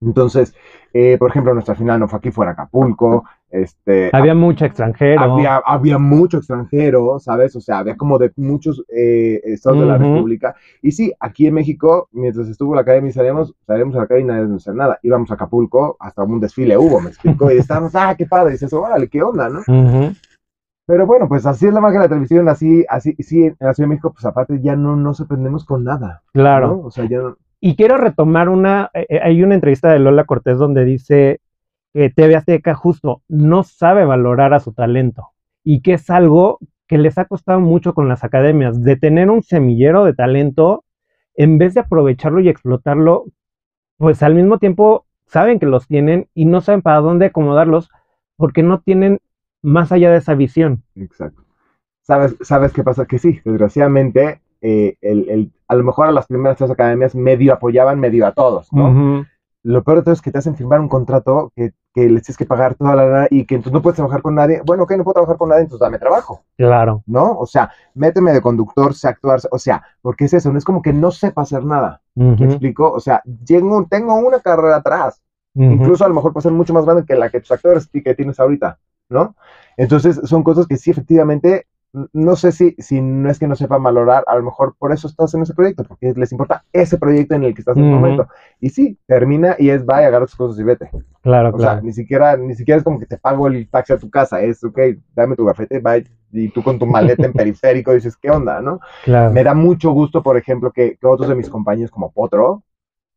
[0.00, 0.54] Entonces,
[0.92, 5.20] eh, por ejemplo, nuestra final no fue aquí, fue en Acapulco, este, Había mucho extranjero.
[5.20, 7.54] había, había mucho extranjero, ¿sabes?
[7.54, 9.98] O sea, había como de muchos eh, estados de la.
[9.98, 10.56] República.
[10.80, 14.24] Y sí, aquí en México, mientras estuvo la academia salíamos, salíamos a la calle y
[14.24, 14.98] nadie nos decía nada.
[15.02, 18.52] Íbamos a Acapulco, hasta un desfile hubo, me explico, y estábamos, ah, qué padre, y
[18.52, 19.60] dices, órale, qué onda, ¿no?
[19.60, 20.14] Ujú,
[20.86, 23.72] Pero bueno, pues así es la magia de la televisión, así, así, sí, en la
[23.72, 26.68] Ciudad de México, pues aparte ya no nos sorprendemos con nada, Claro.
[26.68, 26.80] ¿no?
[26.86, 30.24] O sea, ya no, Y quiero retomar una, eh, eh, hay una entrevista de Lola
[30.24, 31.40] Cortés donde dice
[31.94, 35.28] que TV Azteca justo no sabe valorar a su talento
[35.62, 39.42] y que es algo que les ha costado mucho con las academias, de tener un
[39.42, 40.84] semillero de talento,
[41.36, 43.26] en vez de aprovecharlo y explotarlo,
[43.96, 47.88] pues al mismo tiempo saben que los tienen y no saben para dónde acomodarlos
[48.36, 49.20] porque no tienen
[49.62, 50.82] más allá de esa visión.
[50.96, 51.42] Exacto.
[52.02, 53.06] ¿Sabes, ¿Sabes qué pasa?
[53.06, 57.52] Que sí, desgraciadamente, eh, el, el- a lo mejor a las primeras tres academias medio
[57.54, 59.24] apoyaban medio a todos, ¿no?
[59.64, 62.36] Lo peor de todo es que te hacen firmar un contrato que, que les tienes
[62.36, 64.60] que pagar toda la lana y que entonces no puedes trabajar con nadie.
[64.66, 67.04] Bueno, ok, no puedo trabajar con nadie, entonces dame trabajo, Claro.
[67.06, 67.38] ¿no?
[67.38, 70.82] O sea, méteme de conductor, sé actuar, o sea, porque es eso, no es como
[70.82, 72.90] que no sepa hacer nada, ¿me explico?
[72.90, 75.22] O sea, llego- tengo una carrera atrás,
[75.54, 78.02] incluso a lo mejor puede ser mucho más grande que la que tus actores y
[78.02, 78.80] que tienes ahorita,
[79.12, 79.36] ¿no?
[79.76, 81.66] Entonces son cosas que sí, efectivamente,
[82.12, 85.06] no sé si, si no es que no sepan valorar, a lo mejor por eso
[85.06, 87.90] estás en ese proyecto, porque les importa ese proyecto en el que estás en el
[87.90, 88.28] momento.
[88.60, 90.90] Y sí, termina y es, vaya, agarra tus cosas y vete.
[91.20, 91.82] Claro, O sea, claro.
[91.82, 94.64] ni siquiera, ni siquiera es como que te pago el taxi a tu casa, es,
[94.64, 94.78] ok,
[95.14, 98.80] dame tu gafete, bye, y tú con tu maleta en periférico dices, ¿qué onda, no?
[99.02, 99.30] claro.
[99.32, 102.62] Me da mucho gusto, por ejemplo, que, que otros de mis compañeros como Potro,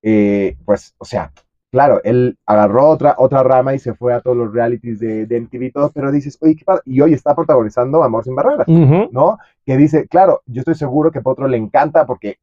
[0.02, 1.32] eh, pues, o sea,
[1.76, 5.42] claro, él agarró otra, otra rama y se fue a todos los realities de, de
[5.42, 8.66] MTV y todo, pero dices, oye, qué padre, y hoy está protagonizando Amor sin Barreras,
[9.12, 9.38] ¿no?
[9.66, 12.38] Que dice, claro, yo estoy seguro que Potro le encanta porque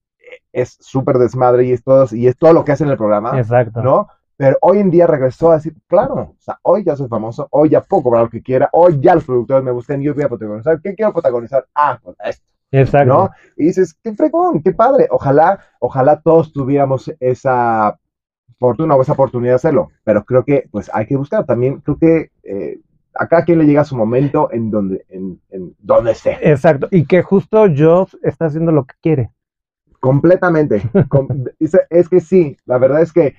[0.53, 3.39] es súper desmadre y es, todo, y es todo lo que hace en el programa,
[3.39, 3.83] Exacto.
[3.83, 4.09] ¿no?
[4.37, 7.71] Pero hoy en día regresó a decir, claro, o sea, hoy ya soy famoso, hoy
[7.71, 10.25] ya puedo cobrar lo que quiera, hoy ya los productores me buscan y yo voy
[10.25, 10.79] a protagonizar.
[10.83, 11.65] ¿Qué quiero protagonizar?
[11.75, 12.45] Ah, pues esto.
[12.71, 13.15] Exacto.
[13.15, 13.31] ¿no?
[13.57, 15.07] Y dices, qué fregón, qué padre.
[15.11, 17.99] Ojalá, ojalá todos tuviéramos esa
[18.63, 19.91] fortuna o esa oportunidad de hacerlo.
[20.05, 21.45] Pero creo que, pues, hay que buscar.
[21.45, 22.81] También creo que eh,
[23.15, 26.39] a cada quien le llega su momento en donde, en, en donde esté.
[26.51, 26.89] Exacto.
[26.91, 29.31] Y que justo Joss está haciendo lo que quiere.
[30.01, 30.83] Completamente.
[31.09, 33.35] Com- es, es que sí, la verdad es que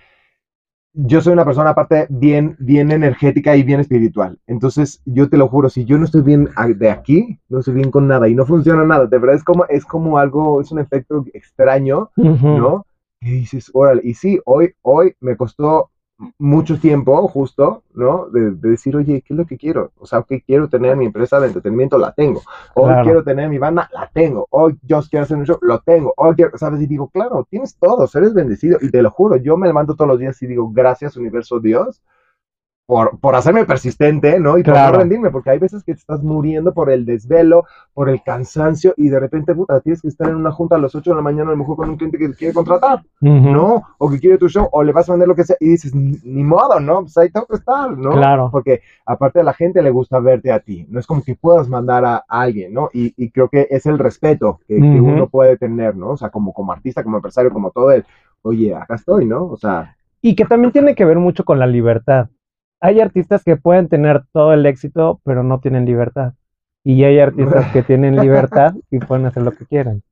[0.96, 4.38] yo soy una persona aparte bien, bien energética y bien espiritual.
[4.46, 7.90] Entonces, yo te lo juro, si yo no estoy bien de aquí, no estoy bien
[7.90, 9.08] con nada y no funciona nada.
[9.08, 12.48] De verdad es como, es como algo, es un efecto extraño Ujú.
[12.48, 12.86] ¿no?
[13.24, 15.90] Y dices, órale, y sí, hoy, hoy me costó
[16.38, 18.28] mucho tiempo, justo, ¿no?
[18.30, 19.92] De, de decir, oye, ¿qué es lo que quiero?
[19.98, 22.42] O sea, que quiero tener mi empresa de entretenimiento, la tengo.
[22.76, 23.04] Hoy Claro.
[23.04, 24.48] quiero tener mi banda, la tengo.
[24.52, 26.14] Hoy yo quiero hacer un show, lo tengo.
[26.18, 26.82] Hoy quiero, ¿sabes?
[26.82, 28.78] Y digo, claro, tienes todo, eres bendecido.
[28.82, 32.02] Y te lo juro, yo me levanto todos los días y digo, gracias, universo Dios,
[32.86, 34.58] por, por hacerme persistente, ¿no?
[34.58, 38.10] Y por no rendirme, porque hay veces que te estás muriendo por el desvelo, por
[38.10, 41.12] el cansancio, y de repente, puta, tienes que estar en una junta a las 8
[41.12, 43.84] de la mañana, a lo mejor con un cliente que te quiere contratar, ¿no?
[43.98, 45.96] O que quiere tu show, o le vas a vender lo que sea, y dices,
[45.96, 47.02] ni, modo, ¿no?
[47.02, 48.12] Pues ahí tengo que estar, ¿no?
[48.12, 48.50] Claro.
[48.52, 51.70] Porque aparte a la gente le gusta verte a ti, no es como que puedas
[51.70, 52.90] mandar a, alguien, ¿no?
[52.94, 56.12] Y, y, creo que es el respeto que, que, uno puede tener, ¿no?
[56.12, 58.04] O sea, como, como artista, como empresario, como todo el,
[58.42, 59.46] oye, acá estoy, ¿no?
[59.46, 59.96] O sea...
[60.22, 62.30] Y que también tiene que ver mucho con la libertad
[62.84, 66.34] hay artistas que pueden tener todo el éxito, pero no tienen libertad.
[66.84, 70.04] Y hay artistas que tienen libertad y pueden hacer lo que quieran.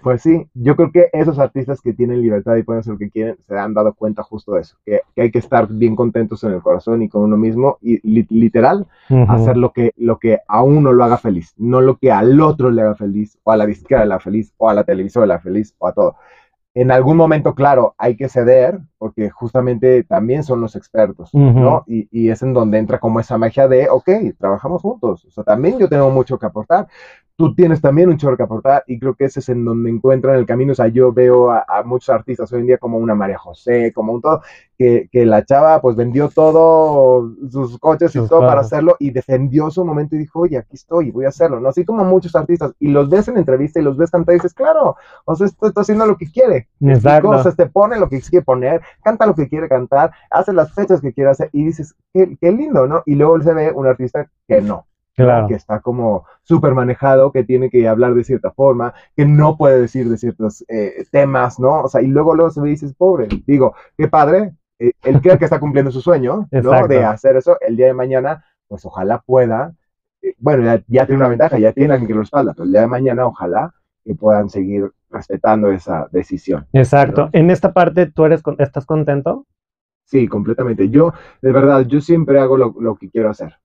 [0.00, 3.10] Pues sí, yo creo que esos artistas que tienen libertad y pueden hacer lo que
[3.10, 6.52] quieren se han dado cuenta justo de eso, que, hay que estar bien contentos en
[6.52, 7.98] el corazón y con uno mismo y
[8.32, 8.86] literal
[9.26, 12.70] hacer lo que, lo que a uno lo haga feliz, no lo que al otro
[12.70, 15.34] le haga feliz o a la disquera le haga feliz o a la televisora le
[15.34, 16.14] haga feliz o a todo
[16.74, 21.84] en algún momento, claro, hay que ceder, porque justamente también son los expertos, ¿no?
[21.86, 25.42] Y, y, es en donde entra como esa magia de, ok, trabajamos juntos, o sea,
[25.42, 26.86] también yo tengo mucho que aportar,
[27.40, 30.34] tú tienes también un chorro que aportar y creo que ese es en donde encuentran
[30.34, 30.72] el camino.
[30.72, 34.12] O sea, yo veo a, muchos artistas hoy en día como una María José, como
[34.12, 34.42] un todo,
[34.76, 39.70] que, que la chava pues vendió todo, sus coches y todo para hacerlo y defendió
[39.70, 41.70] su momento y dijo, oye, aquí estoy, voy a hacerlo, ¿no?
[41.70, 44.52] Así como muchos artistas y los ves en entrevista y los ves cantar y dices,
[44.52, 46.68] claro, o sea, esto está haciendo lo que quiere.
[46.82, 47.30] Exacto.
[47.30, 50.74] O sea, te pone lo que quiere poner, canta lo que quiere cantar, hace las
[50.74, 53.02] fechas que quiere hacer y dices, qué, qué lindo, ¿no?
[53.06, 57.70] Y luego se ve un artista que no que está como súper manejado, que tiene
[57.70, 61.82] que hablar de cierta forma, que no puede decir de ciertos eh, temas, ¿no?
[61.82, 65.38] O sea, y luego luego se me dices, pobre, digo, qué padre, eh, él cree
[65.38, 66.86] que está cumpliendo su sueño, ¿no?
[66.86, 69.74] De hacer eso el día de mañana, pues ojalá pueda,
[70.22, 72.82] eh, bueno, ya, tiene una ventaja, ya tiene alguien que lo respalda, pero el día
[72.82, 76.66] de mañana ojalá que puedan seguir respetando esa decisión.
[76.72, 77.28] Exacto.
[77.32, 79.46] En esta parte, ¿tú eres, estás contento?
[80.04, 80.88] Sí, completamente.
[80.88, 83.59] Yo, de verdad, yo siempre hago lo, lo que quiero hacer.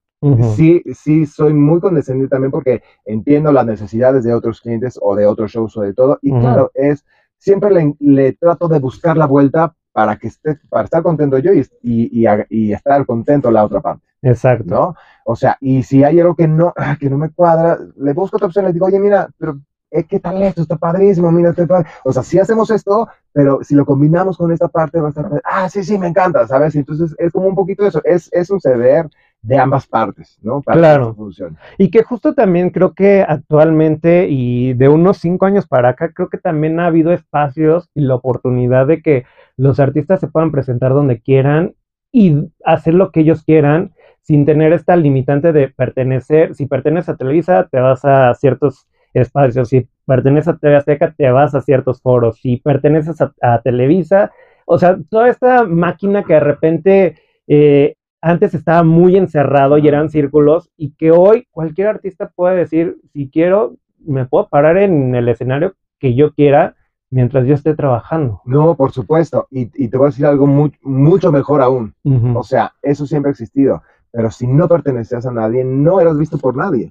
[0.56, 5.26] Sí, sí, soy muy condescendiente también porque entiendo las necesidades de otros clientes o de
[5.26, 6.18] otros shows o de todo.
[6.22, 7.04] Y claro, es
[7.38, 11.66] siempre le, trato de buscar la vuelta para que esté, para estar contento yo y,
[11.82, 14.04] y, y, estar contento la otra parte.
[14.22, 14.64] Exacto.
[14.66, 14.94] ¿No?
[15.24, 18.36] O sea, y si hay algo que no, ah, que no me cuadra, le busco
[18.36, 19.60] otra opción, le digo, oye, mira, pero
[20.08, 20.62] ¿qué tal esto?
[20.62, 21.88] Está padrísimo, mira, está padre.
[22.04, 25.42] O sea, sí hacemos esto, pero si lo combinamos con esta parte va a estar,
[25.44, 26.74] ah, sí, sí, me encanta, ¿sabes?
[26.74, 29.08] Entonces es como un poquito eso, es, es un ceder
[29.46, 30.60] de ambas partes, ¿no?
[30.60, 31.10] Para claro.
[31.10, 31.56] Que funcione.
[31.78, 36.28] Y que justo también creo que actualmente y de unos cinco años para acá, creo
[36.28, 39.24] que también ha habido espacios y la oportunidad de que
[39.56, 41.74] los artistas se puedan presentar donde quieran
[42.10, 46.56] y hacer lo que ellos quieran sin tener esta limitante de pertenecer.
[46.56, 49.68] Si perteneces a Televisa, te vas a ciertos espacios.
[49.68, 52.40] Si perteneces a TV Azteca, te vas a ciertos foros.
[52.40, 54.32] Si perteneces a, Televisa,
[54.64, 57.94] o sea, toda esta máquina que de repente eh,
[58.26, 63.30] antes estaba muy encerrado y eran círculos y que hoy cualquier artista puede decir, si
[63.30, 66.74] quiero, me puedo parar en el escenario que yo quiera
[67.08, 68.42] mientras yo esté trabajando.
[68.44, 69.46] No, por supuesto.
[69.48, 71.94] Y, te voy a decir algo mucho mejor aún.
[72.34, 73.82] O sea, eso siempre ha existido.
[74.10, 76.88] Pero si no pertenecías a nadie, no eras visto por nadie.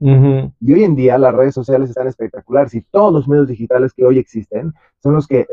[0.62, 4.06] Y hoy en día las redes sociales están espectaculares y todos los medios digitales que
[4.06, 5.48] hoy existen son los que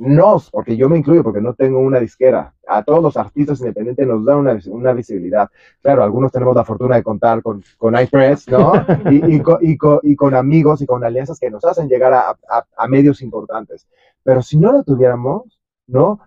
[0.00, 4.06] nos, porque yo me incluyo, porque no tengo una disquera, a todos los artistas independientes
[4.06, 5.50] nos dan una, una visibilidad.
[5.82, 8.72] Claro, algunos tenemos la fortuna de contar con, con iPress, ¿no?
[9.10, 12.34] y, y, con, y, con, amigos y con alianzas que nos hacen llegar a,
[12.76, 13.86] a medios importantes.
[14.22, 16.20] Pero si no lo tuviéramos, ¿no?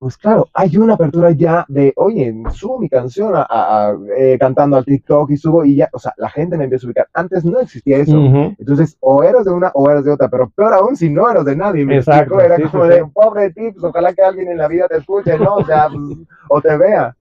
[0.00, 4.84] Pues claro, hay una apertura ya de, oye, subo mi canción a, eh, cantando al
[4.86, 7.08] TikTok y subo y ya, o sea, la gente me empieza a ubicar.
[7.12, 8.16] Antes no existía eso.
[8.58, 11.44] Entonces, o eras de una o eras de otra, pero peor aún si no eras
[11.44, 11.84] de nadie.
[11.84, 15.38] Me Exacto, era como de, pobre tips, ojalá que alguien en la vida te escuche,
[15.38, 15.56] ¿no?
[15.56, 15.88] O sea,
[16.48, 17.14] o te vea.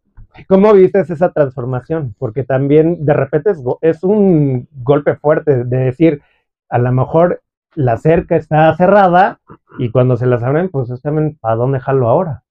[0.47, 2.15] ¿Cómo viste esa transformación?
[2.17, 6.21] Porque también de repente es, es un golpe fuerte de decir,
[6.69, 7.41] a lo mejor
[7.75, 9.41] la cerca está cerrada
[9.79, 12.43] y cuando se las abren, pues es también, ¿para dónde jalo ahora?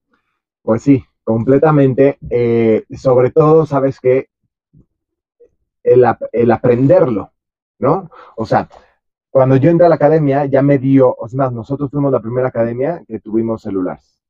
[0.69, 2.19] Pues sí, completamente.
[2.29, 4.29] Eh, sobre todo, sabes que
[5.83, 6.05] el,
[6.53, 7.33] aprenderlo,
[7.79, 8.11] ¿no?
[8.37, 8.69] O sea,
[9.31, 12.49] cuando yo entré a la academia ya me dio, o sea, nosotros fuimos la primera
[12.49, 14.21] academia que tuvimos celulares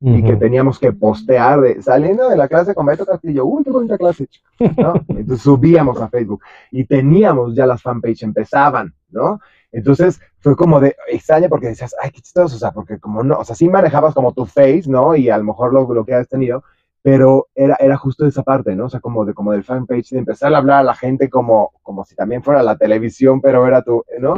[0.00, 3.70] y que teníamos que postear de, saliendo de la clase con Beto Castillo, uy, qué
[3.70, 4.28] bonita clase,
[4.76, 4.94] ¿no?
[5.08, 9.40] Entonces subíamos a Facebook y teníamos ya las fanpage, empezaban, ¿no?
[9.72, 13.38] Entonces fue como de extraña porque decías, ay, qué chistoso, o sea, porque como no,
[13.38, 15.14] o sea, sí manejabas como tu face, ¿no?
[15.14, 16.64] Y a lo mejor lo, lo que has tenido,
[17.02, 18.86] pero era, era justo esa parte, ¿no?
[18.86, 21.72] O sea, como, de, como del fanpage, de empezar a hablar a la gente como,
[21.82, 24.34] como si también fuera la televisión, pero era tú, ¿no?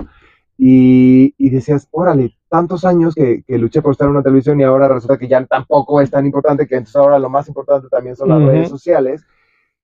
[0.59, 4.65] Y, y decías, órale, tantos años que, que, luché por estar en una televisión y
[4.65, 8.15] ahora resulta que ya tampoco es tan importante, que entonces ahora lo más importante también
[8.15, 9.25] son las redes sociales.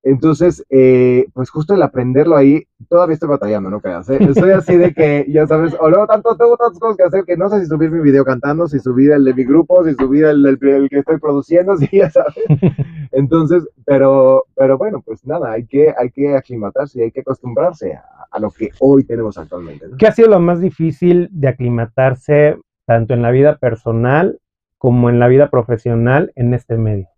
[0.04, 4.08] Entonces, eh, pues justo el aprenderlo ahí, todavía estoy batallando, no creas.
[4.08, 4.18] ¿eh?
[4.20, 7.36] Estoy así de que, ya sabes, o luego tanto, tengo tantas cosas que hacer que
[7.36, 10.24] no sé si subir mi video cantando, si subir el de mi grupo, si subir
[10.24, 12.34] el, del que estoy produciendo, sí, ya sabes.
[13.12, 17.94] Entonces, pero, pero bueno, pues nada, hay que, hay que aclimatarse y hay que acostumbrarse
[17.94, 19.88] a, a lo que hoy tenemos actualmente.
[19.88, 19.96] ¿no?
[19.96, 22.56] ¿Qué ha sido lo más difícil de aclimatarse
[22.86, 24.38] tanto en la vida personal
[24.78, 27.08] como en la vida profesional en este medio?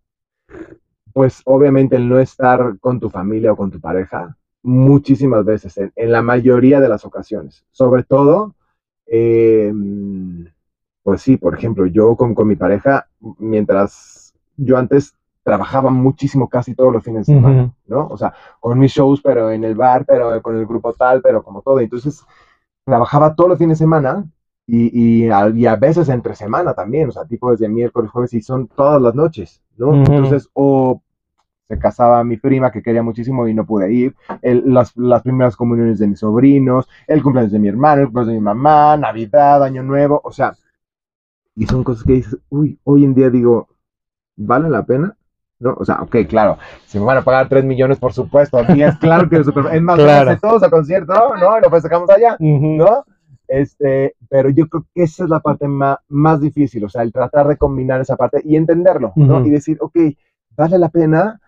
[1.12, 6.12] Pues obviamente el no estar con tu familia o con tu pareja muchísimas veces, en,
[6.12, 7.64] la mayoría de las ocasiones.
[7.70, 8.54] Sobre todo,
[9.06, 9.72] eh,
[11.02, 16.92] pues sí, por ejemplo, yo con, mi pareja, mientras yo antes trabajaba muchísimo casi todos
[16.92, 18.08] los fines de semana, ¿no?
[18.08, 21.42] O sea, con mis shows, pero en el bar, pero con el grupo tal, pero
[21.42, 21.80] como todo.
[21.80, 22.22] Entonces,
[22.84, 24.24] trabajaba todos los fines de semana
[24.72, 28.68] y, y, a, veces entre semana también, o sea, tipo desde miércoles, jueves y son
[28.68, 29.94] todas las noches, ¿no?
[29.94, 31.02] Entonces, o
[31.68, 35.98] se casaba mi prima que quería muchísimo y no pude ir, las, las, primeras comuniones
[35.98, 39.82] de mis sobrinos, el cumpleaños de mi hermano, el cumpleaños de mi mamá, Navidad, Año
[39.82, 40.52] Nuevo, o sea,
[41.56, 43.68] y son cosas que dices, uy, hoy en día digo,
[44.36, 45.16] ¿vale la pena?
[45.58, 45.74] ¿no?
[45.78, 48.96] O sea, ok, claro, si me van a pagar 3 millones, por supuesto, aquí es
[48.98, 50.38] claro que es super, es más, claro.
[50.40, 51.58] todos a concierto, ¿no?
[51.58, 53.04] Y lo sacamos allá, ¿no?
[53.52, 57.12] Este, pero yo creo que esa es la parte más, más difícil, o sea, el
[57.12, 59.44] tratar de combinar esa parte y entenderlo, ¿no?
[59.44, 59.96] Y decir, ok,
[60.56, 61.40] vale la pena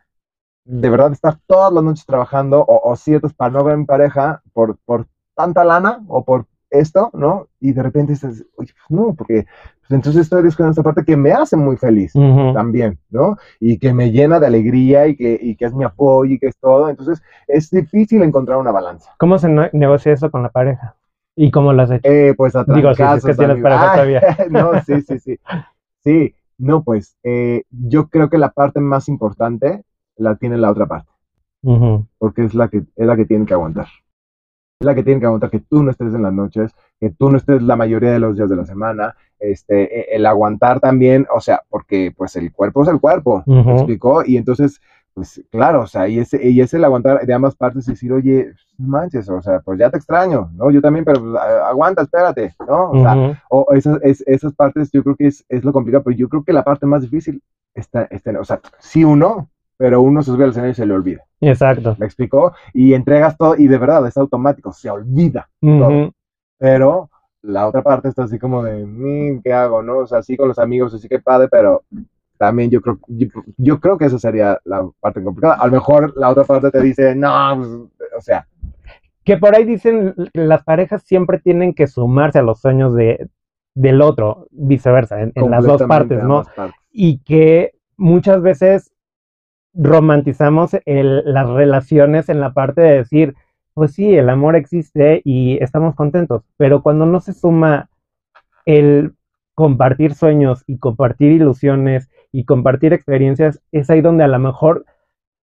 [0.64, 3.84] de verdad estar todas las noches trabajando o, o ciertos para no ver a mi
[3.84, 7.46] pareja por, por tanta lana o por esto, ¿no?
[7.60, 9.46] Y de repente dices, oye, pues no, porque
[9.80, 12.14] pues entonces estoy descuidando esta parte que me hace muy feliz
[12.54, 13.36] también, ¿no?
[13.60, 16.48] Y que me llena de alegría y que, y que es mi apoyo y que
[16.48, 16.88] es todo.
[16.88, 19.14] Entonces es difícil encontrar una balanza.
[19.18, 20.96] ¿Cómo se negocia eso con la pareja?
[21.36, 22.08] ¿Y cómo lo has hecho?
[22.08, 24.20] Eh, pues a Digo, si es que tienes pareja todavía.
[24.50, 25.38] no, sí, sí, sí.
[26.04, 29.84] Sí, no, pues eh, yo creo que la parte más importante
[30.16, 31.10] la tiene la otra parte.
[32.18, 33.86] Porque es la, que, es la que tiene que aguantar.
[34.80, 37.30] Es la que tiene que aguantar que tú no estés en las noches, que tú
[37.30, 41.24] no estés la mayoría de los días de la semana, este, e, el aguantar también,
[41.32, 44.24] o sea, porque pues el cuerpo es el cuerpo, ¿me explicó?
[44.26, 44.80] Y entonces
[45.14, 48.12] pues claro, o sea, y ese, y ese el aguantar de ambas partes y decir,
[48.12, 50.70] oye, manches, o sea, pues ya te extraño, ¿no?
[50.70, 52.90] Yo también, pero pues, aguanta, espérate, ¿no?
[52.90, 56.28] O sea, o esas, esas partes yo creo que es, es, lo complicado, pero yo
[56.28, 57.42] creo que la parte más difícil
[57.74, 60.94] está, está o sea, sí uno, pero uno se sube al escenario y se le
[60.94, 61.24] olvida.
[61.40, 61.96] Exacto.
[61.98, 62.54] ¿Me explicó?
[62.72, 66.12] Y entregas todo, y de verdad, es automático, se olvida todo.
[66.56, 67.10] Pero
[67.42, 69.98] la otra parte está así como de, mm, ¿qué hago, no?
[69.98, 71.82] O sea, sí con los amigos, así que padre, pero
[72.42, 72.98] también yo creo,
[73.56, 75.54] yo, creo que esa sería la parte complicada.
[75.54, 77.68] A lo mejor la otra parte te dice, no, pues,
[78.18, 78.48] o sea.
[79.22, 83.28] Que por ahí dicen, las parejas siempre tienen que sumarse a los sueños de,
[83.76, 86.42] del otro, viceversa, en, las dos partes, ¿no?
[86.90, 88.92] Y que muchas veces
[89.72, 93.36] romantizamos las relaciones en la parte de decir,
[93.72, 97.88] pues sí, el amor existe y estamos contentos, pero cuando no se suma
[98.66, 99.14] el
[99.54, 104.86] compartir sueños y compartir ilusiones y compartir experiencias, es ahí donde a lo mejor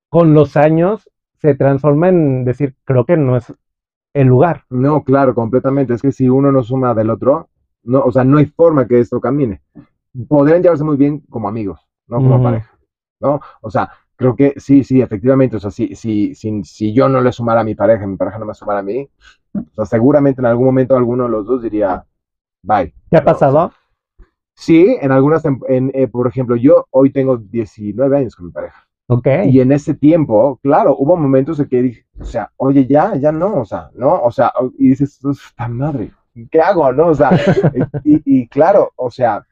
[0.09, 3.53] con los años se transforma en decir, creo que no es
[4.14, 4.64] el lugar.
[4.71, 5.95] No, claro, completamente.
[5.95, 7.49] Es que si uno no suma del otro,
[7.85, 9.62] no, o sea, no hay forma que esto camine.
[10.29, 12.77] Podrían llevarse muy bien como amigos, no como pareja,
[13.21, 13.40] ¿no?
[13.61, 15.57] O sea, creo que sí, sí, efectivamente.
[15.57, 18.38] O sea, si, si, si, si yo no le sumara a mi pareja, mi pareja
[18.38, 19.09] no me sumara a mí,
[19.55, 22.05] o sea, seguramente en algún momento alguno de los dos diría,
[22.62, 22.93] bye.
[23.11, 23.73] ¿Qué ha pasado?
[24.61, 28.87] Sí, en algunas, en, eh, por ejemplo, yo hoy tengo 19 años con mi pareja.
[29.07, 29.27] Ok.
[29.46, 33.33] Y en ese tiempo, claro, hubo momentos en que dije, o sea, oye, ya, ya
[33.33, 36.12] no, o sea, no, o sea, y dices, esta madre,
[36.51, 37.07] ¿qué hago, no?
[37.07, 37.31] O sea,
[38.05, 39.46] y, y, claro, o sea,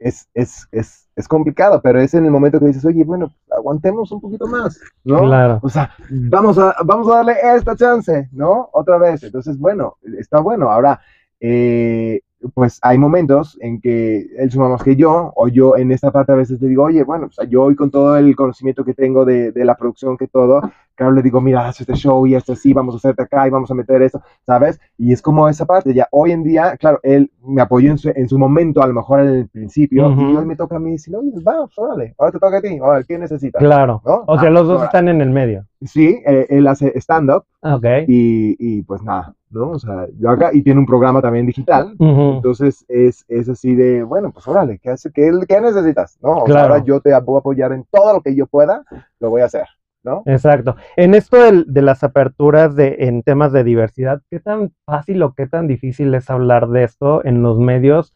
[0.00, 4.10] es, es, es, es complicado, pero es en el momento que dices, oye, bueno, aguantemos
[4.10, 5.20] un poquito más, ¿no?
[5.20, 5.60] Claro.
[5.62, 8.68] O sea, vamos a, vamos a darle esta chance, ¿no?
[8.72, 9.22] Otra vez.
[9.22, 10.72] Entonces, bueno, está bueno.
[10.72, 11.00] Ahora,
[11.38, 12.20] eh,
[12.54, 16.32] pues hay momentos en que él suma más que yo, o yo en esta parte
[16.32, 19.52] a veces le digo, oye, bueno, yo hoy con todo el conocimiento que tengo de,
[19.52, 20.60] de la producción, que todo,
[20.94, 23.50] claro, le digo, mira, haz este show y esto así, vamos a hacerte acá y
[23.50, 24.80] vamos a meter esto, ¿sabes?
[24.98, 28.10] Y es como esa parte, ya hoy en día, claro, él me apoyó en su,
[28.14, 30.92] en su momento, a lo mejor en el principio, y hoy me toca a mí
[30.92, 33.60] decir, oye, va, órale, ahora te toca a ti, ahora, ¿qué necesitas?
[33.60, 35.64] Claro, o sea, los dos están en el medio.
[35.82, 38.04] Sí, eh, él hace stand-up, okay.
[38.08, 39.70] y, y pues nada, ¿no?
[39.72, 44.02] O sea, yo acá, y tiene un programa también digital, entonces es, es, así de,
[44.02, 46.18] bueno, pues órale, ¿qué, hace, qué, qué necesitas?
[46.22, 46.38] ¿no?
[46.38, 48.84] O sea, ahora yo te voy a apoyar en todo lo que yo pueda,
[49.20, 49.66] lo voy a hacer,
[50.02, 50.22] ¿no?
[50.24, 50.76] Exacto.
[50.96, 55.34] En esto de, de, las aperturas de, en temas de diversidad, ¿qué tan fácil o
[55.34, 58.14] qué tan difícil es hablar de esto en los medios?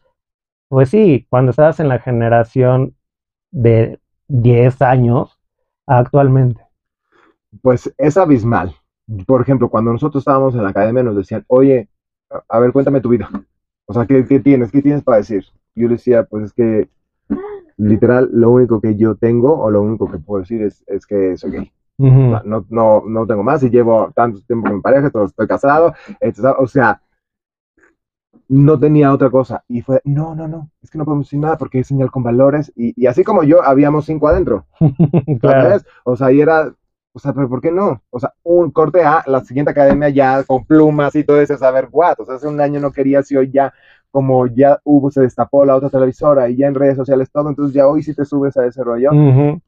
[0.67, 2.95] Pues sí, cuando estabas en la generación
[3.51, 5.37] de 10 años
[5.85, 6.70] actualmente.
[7.61, 8.75] Pues es abismal.
[9.27, 11.89] Por ejemplo, cuando nosotros estábamos en la academia nos decían, oye,
[12.49, 13.29] a- ver, cuéntame tu vida.
[13.85, 14.71] O sea, ¿qué, qué tienes?
[14.71, 15.45] ¿Qué tienes para decir?
[15.75, 16.89] Yo le decía, pues es que
[17.77, 21.35] literal lo único que yo tengo o lo único que puedo decir es, es que
[21.37, 21.71] soy gay.
[22.45, 26.55] No, no, no tengo más y llevo tanto tiempo con mi pareja, estoy casado, etcétera.
[26.59, 27.01] o sea,
[28.47, 29.63] no tenía otra cosa.
[29.67, 32.23] Y fue, no, no, no, es que no podemos decir nada porque es señal con
[32.23, 32.71] valores.
[32.75, 34.65] Y, y así como yo, habíamos cinco adentro,
[35.39, 35.61] claro.
[35.69, 35.85] ¿sabes?
[36.03, 36.73] O sea, y era,
[37.13, 38.01] o sea, pero ¿por qué no?
[38.09, 41.89] O sea, un corte A, la siguiente academia ya con plumas y todo eso, saber
[41.91, 42.19] what.
[42.19, 43.73] O sea, hace un año no quería, si hoy ya,
[44.11, 47.73] como ya hubo, se destapó la otra televisora y ya en redes sociales todo, entonces
[47.73, 49.09] ya hoy sí te subes a ese rollo.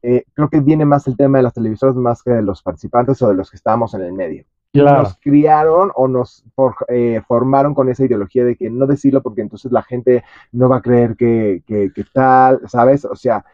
[0.02, 3.22] Eh, creo que viene más el tema de las televisoras más que de los participantes
[3.22, 4.46] o de los que estábamos en el medio.
[4.74, 5.04] Claro.
[5.04, 9.42] Nos criaron o nos for- eh, formaron con esa ideología de que no decirlo porque
[9.42, 13.06] entonces la gente no va a creer que, que, que tal, ¿sabes?
[13.06, 13.46] O sea,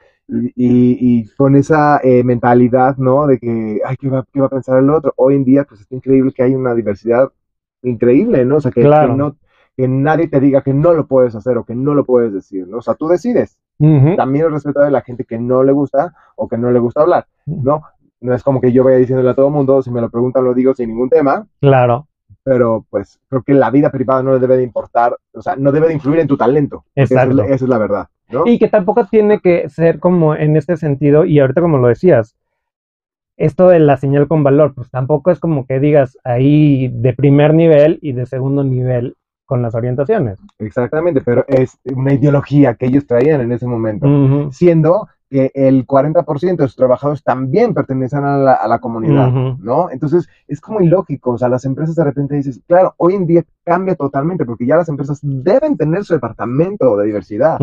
[0.55, 3.27] y, con esa eh, mentalidad, ¿no?
[3.27, 5.13] De que, ay, ¿qué va, qué va a pensar el otro?
[5.17, 7.29] Hoy en día, pues es increíble que hay una diversidad
[7.81, 8.57] increíble, ¿no?
[8.57, 9.13] O sea, que, Claro.
[9.13, 9.35] que no,
[9.75, 12.67] que nadie te diga que no lo puedes hacer o que no lo puedes decir,
[12.67, 12.77] ¿no?
[12.77, 13.57] O sea, tú decides
[14.17, 17.01] también el respeto de la gente que no le gusta o que no le gusta
[17.01, 17.81] hablar, ¿no?
[18.19, 20.43] No es como que yo vaya diciéndole a todo el mundo, si me lo preguntan
[20.43, 22.07] lo digo sin ningún tema, Claro.
[22.43, 25.71] pero pues creo que la vida privada no le debe de importar, o sea, no
[25.71, 26.83] debe de influir en tu talento.
[26.93, 27.43] Esa es, Exacto.
[27.43, 28.43] esa es la verdad, ¿no?
[28.45, 32.35] Y que tampoco tiene que ser como en este sentido, y ahorita como lo decías,
[33.37, 37.53] esto de la señal con valor, pues tampoco es como que digas ahí de primer
[37.53, 39.15] nivel y de segundo nivel
[39.45, 40.39] con las orientaciones.
[40.59, 46.57] Exactamente, pero es una ideología que ellos traían en ese momento, siendo que el 40%
[46.57, 49.31] de sus trabajadores también pertenecen a la, a la comunidad.
[49.59, 49.89] ¿no?
[49.91, 53.43] Entonces, es como ilógico, o sea, las empresas de repente dices, claro, hoy en día
[53.63, 57.59] cambia totalmente, porque ya las empresas deben tener su departamento de diversidad,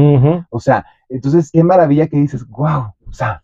[0.50, 3.42] o sea, entonces, qué maravilla que dices, wow, o sea,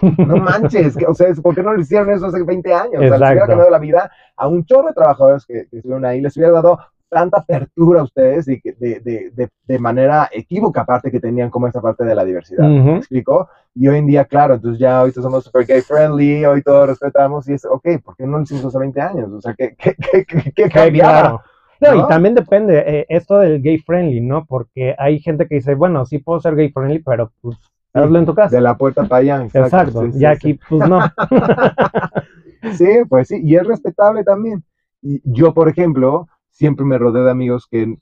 [0.00, 2.96] no manches, que, o sea, ¿por qué no lo hicieron eso hace 20 años?
[2.96, 6.04] O sea, les hubiera cambiado la vida a un chorro de trabajadores que, que estuvieron
[6.04, 6.78] ahí, les hubiera dado
[7.12, 11.66] tanta apertura a ustedes y de, de, de, de manera equívoca, aparte que tenían como
[11.66, 12.66] esta parte de la diversidad.
[12.66, 12.90] ¿Me Ujú.
[12.96, 13.48] explico?
[13.74, 17.46] Y hoy en día, claro, entonces ya ahorita somos super gay friendly, hoy todos respetamos
[17.48, 19.30] y es, ok, ¿por qué no lo hicimos hace 20 años?
[19.30, 21.12] O sea, ¿qué, qué, qué, qué, qué Sí, cambiaba?
[21.20, 21.42] claro.
[21.82, 22.04] No, ¿no?
[22.04, 24.46] y también depende eh, esto del gay friendly, ¿no?
[24.46, 27.58] Porque hay gente que dice, bueno, sí puedo ser gay friendly, pero pues
[27.92, 28.56] hazlo en tu casa.
[28.56, 29.44] De la puerta para allá.
[29.52, 30.24] Exacto, sí, sí, sí.
[30.24, 31.00] aquí pues no.
[32.74, 34.62] Sí, pues sí, y es respetable también.
[35.02, 37.96] Y yo, por ejemplo, siempre me rodeé de amigos que,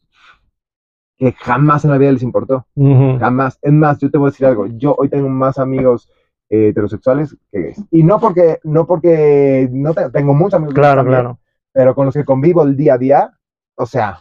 [1.16, 2.66] que jamás en la vida les importó,
[3.18, 3.58] jamás.
[3.62, 6.10] Es más, yo te voy a decir algo, yo hoy tengo más amigos
[6.48, 7.84] eh, heterosexuales que gays.
[7.90, 11.38] Y no porque, no porque, no te- tengo muchos amigos Claro, también, claro.
[11.72, 13.30] pero con los que convivo el día a día,
[13.76, 14.18] o sea,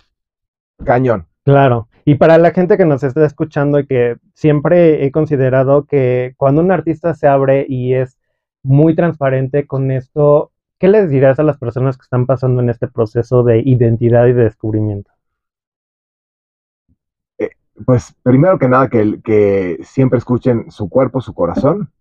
[0.83, 1.25] cañón.
[1.45, 6.33] Claro, y para la gente que nos está escuchando y que siempre he considerado que
[6.37, 8.17] cuando un artista se abre y es
[8.61, 12.87] muy transparente con esto, ¿qué les dirás a las personas que están pasando en este
[12.87, 15.11] proceso de identidad y de descubrimiento?
[17.85, 21.91] Pues primero que nada, que, que siempre escuchen su cuerpo, su corazón,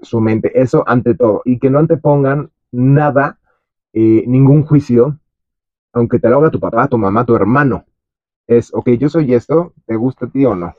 [0.00, 3.38] su mente, eso ante todo, y que no antepongan nada,
[3.92, 5.18] eh, ningún juicio,
[5.92, 7.84] aunque te lo haga tu papá, tu mamá, tu hermano.
[8.46, 10.74] Es, ok, yo soy esto, ¿te gusta a ti o no?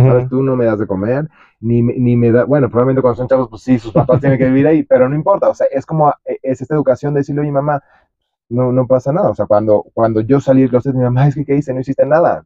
[0.00, 0.26] ¿Sabes?
[0.26, 1.28] Ujú, Tú no me das de comer,
[1.60, 4.38] ni, me- ni me da, bueno, probablemente cuando son chavos, pues sí, sus papás tienen
[4.38, 7.20] que vivir ahí, pero no importa, o sea, es como, eh, es esta educación de
[7.20, 7.82] decirle, oye, mamá,
[8.48, 11.34] no, no pasa nada, o sea, cuando, cuando yo salí del closet, mi mamá, es
[11.34, 11.74] que, ¿qué hice?
[11.74, 12.44] No hiciste nada,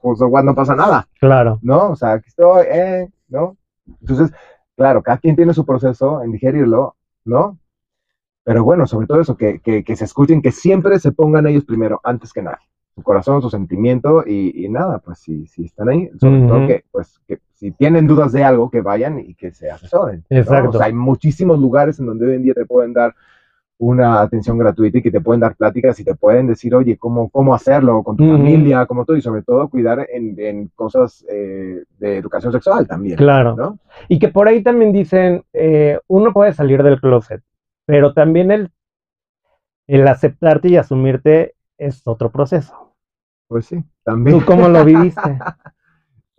[0.00, 1.90] justo no pasa nada, Claro, ¿no?
[1.90, 3.56] O sea, aquí estoy, eh, ¿no?
[4.00, 4.32] Entonces,
[4.76, 7.58] claro, cada quien tiene su proceso en digerirlo, ¿no?
[8.44, 11.64] Pero bueno, sobre todo eso, que, que, que se escuchen, que siempre se pongan ellos
[11.64, 12.58] primero, antes que nada.
[12.98, 16.84] Su corazón, su sentimiento y, y nada, pues si, si están ahí, sobre todo que,
[16.90, 20.24] pues, que si tienen dudas de algo, que vayan y que se asesoren.
[20.28, 20.36] ¿no?
[20.36, 20.70] Exacto.
[20.70, 23.14] O sea, hay muchísimos lugares en donde hoy en día te pueden dar
[23.78, 27.28] una atención gratuita y que te pueden dar pláticas y te pueden decir, oye, cómo,
[27.30, 31.84] cómo hacerlo con tu familia, como todo, y sobre todo cuidar en, en cosas eh,
[32.00, 33.16] de educación sexual también.
[33.16, 33.54] claro.
[33.54, 33.78] ¿no?
[34.08, 37.40] Y que por ahí también dicen, eh, uno puede salir del closet,
[37.86, 38.72] pero también el,
[39.86, 42.87] el aceptarte y asumirte es otro proceso.
[43.48, 44.38] Pues sí, también.
[44.38, 45.20] ¿Tú cómo lo viviste?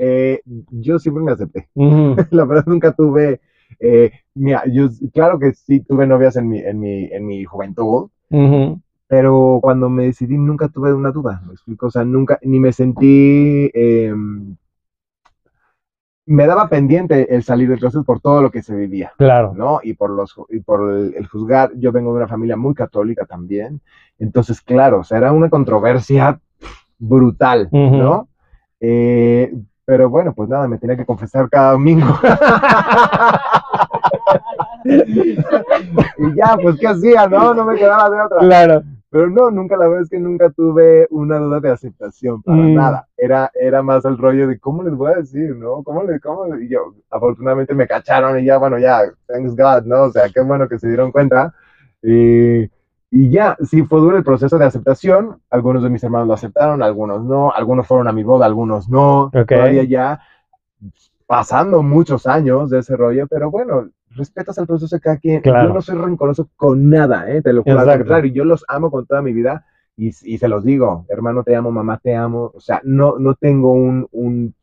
[0.01, 1.68] Eh, yo siempre me acepté.
[2.32, 3.41] La verdad nunca tuve,
[3.82, 8.10] eh, mira, yo claro que sí tuve novias en mi, en mi, en mi juventud,
[9.07, 12.72] pero cuando me decidí nunca tuve una duda, me explico, o sea, nunca, ni me
[12.72, 14.14] sentí, eh,
[16.26, 19.12] me daba pendiente el salir del closet por todo lo que se vivía.
[19.18, 19.53] Claro.
[19.53, 19.82] ¿no?
[19.84, 23.26] Y por los y por el, el juzgar, yo vengo de una familia muy católica
[23.26, 23.82] también,
[24.18, 26.39] entonces claro, o sea, era una controversia
[27.00, 27.95] brutal, Ujú.
[27.97, 28.28] ¿no?
[28.80, 29.52] Eh,
[29.86, 32.06] pero bueno, pues nada, me tenía que confesar cada domingo.
[34.86, 37.28] y ya, pues, ¿qué hacía?
[37.28, 38.39] No, no me quedaba de otra.
[38.39, 38.84] Claro.
[39.12, 42.76] Pero no, nunca, la verdad es que nunca tuve una duda de aceptación para Mm.
[42.76, 43.08] nada.
[43.18, 45.82] Era, era más el rollo de cómo les voy a decir, ¿no?
[45.84, 49.86] ¿Cómo les, cómo les-?" Y yo, afortunadamente me cacharon y ya, bueno, ya, thanks God,
[49.86, 50.04] ¿no?
[50.04, 51.52] O sea, qué bueno que se dieron cuenta.
[52.04, 52.70] Y,
[53.12, 55.41] y ya, sí, fue duro el proceso de aceptación.
[55.49, 57.51] Algunos de mis hermanos lo aceptaron, algunos no.
[57.51, 59.24] Algunos fueron a mi boda, algunos no.
[59.24, 59.47] Ok.
[59.47, 60.20] Todavía ya
[61.26, 65.41] pasando muchos años de ese rollo, pero bueno, respetas el proceso de cada quien.
[65.41, 65.70] Claro.
[65.70, 67.41] Yo no soy rencoroso con nada, ¿eh?
[67.41, 67.80] Te lo juro.
[67.80, 69.66] Al contrario, yo los amo con toda mi vida
[69.97, 72.51] y, y se los digo, hermano, te amo, mamá, te amo.
[72.53, 74.53] O sea, no, no tengo un, un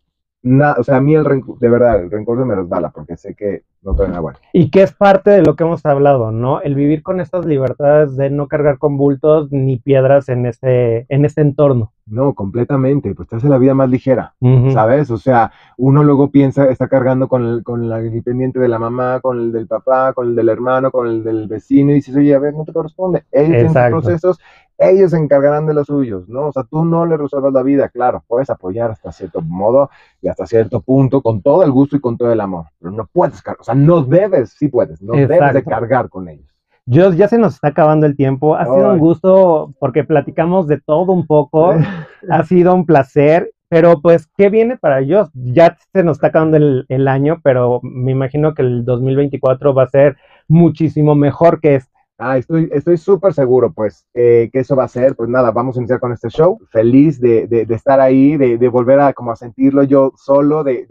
[0.47, 3.17] na- o sea, a mí el rencor, de verdad, el rencor se me resbala porque
[3.17, 4.39] sé que no tengo nada bueno.
[4.53, 6.61] Y que es parte de lo que hemos hablado, ¿no?
[6.61, 11.25] El vivir con estas libertades de no cargar con bultos ni piedras en este, en
[11.25, 11.93] este entorno.
[12.07, 14.35] No, completamente, pues te hace la vida más ligera.
[14.73, 15.11] ¿Sabes?
[15.11, 19.19] O sea, uno luego piensa, está cargando con el, con el pendiente de la mamá,
[19.21, 22.35] con el del papá, con el del hermano, con el del vecino, y dices, oye,
[22.35, 23.25] a ver, no te corresponde.
[23.33, 24.01] Ellos tienen sus Exacto.
[24.01, 24.41] procesos,
[24.79, 26.49] ellos se encargarán de los suyos, ¿no?
[26.49, 30.29] O sea, tú no le resuelvas la vida, claro, puedes apoyar hasta cierto modo y
[30.29, 33.41] hasta cierto punto, con todo el gusto y con todo el amor, pero no puedes
[33.43, 36.57] cargar, o sea, no debes, sí puedes, no debes de cargar con ellos.
[36.89, 38.55] Yo, ya se nos está acabando el tiempo.
[38.55, 41.75] Ha sido un gusto porque platicamos de todo un poco.
[42.31, 43.51] ha sido un placer.
[43.69, 45.29] Pero pues, ¿qué viene para ellos?
[45.35, 49.83] Ya se nos está acabando el, el año, pero me imagino que el 2024 va
[49.83, 50.17] a ser
[50.47, 51.96] muchísimo mejor que este.
[52.19, 55.15] Ah, estoy estoy súper seguro, pues, eh, que eso va a ser.
[55.17, 56.59] Pues nada, vamos a iniciar con este show.
[56.71, 60.65] Feliz de, de- de estar ahí, de, de volver a como a sentirlo yo solo,
[60.65, 60.87] de,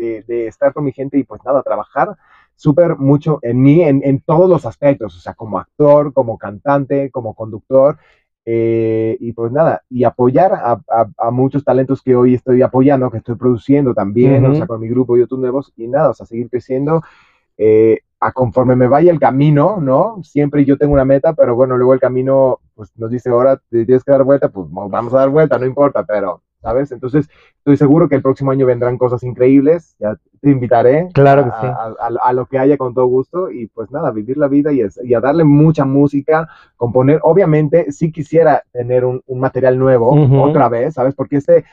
[0.47, 2.15] estar con mi gente y pues nada, trabajar
[2.55, 7.09] súper mucho en mí, en, en todos los aspectos, o sea, como actor, como cantante,
[7.11, 7.97] como conductor.
[8.47, 13.09] eh, y pues nada, y apoyar a, a- a muchos talentos que hoy estoy apoyando,
[13.09, 14.57] que estoy produciendo también, o Ujú.
[14.57, 17.01] sea, con mi grupo YouTube Nuevos, y nada, o sea, seguir creciendo
[17.57, 20.17] eh, a conforme me vaya el camino, ¿no?
[20.23, 23.85] Siempre yo tengo una meta, pero bueno, luego el camino, pues nos dice, ahora te
[23.85, 26.91] tienes que dar vuelta, pues mo- vamos a dar vuelta, no importa, pero, ¿sabes?
[26.91, 31.49] Entonces, estoy seguro que el próximo año vendrán cosas increíbles, ya te invitaré Claro que
[31.51, 31.67] a, sí.
[31.67, 34.71] a- a- a lo que haya con todo gusto y pues nada, vivir la vida
[34.71, 36.47] y, es- y a darle mucha música,
[36.77, 40.11] componer, obviamente, sí quisiera tener un, un material nuevo
[40.41, 41.13] otra vez, ¿sabes?
[41.15, 41.65] Porque este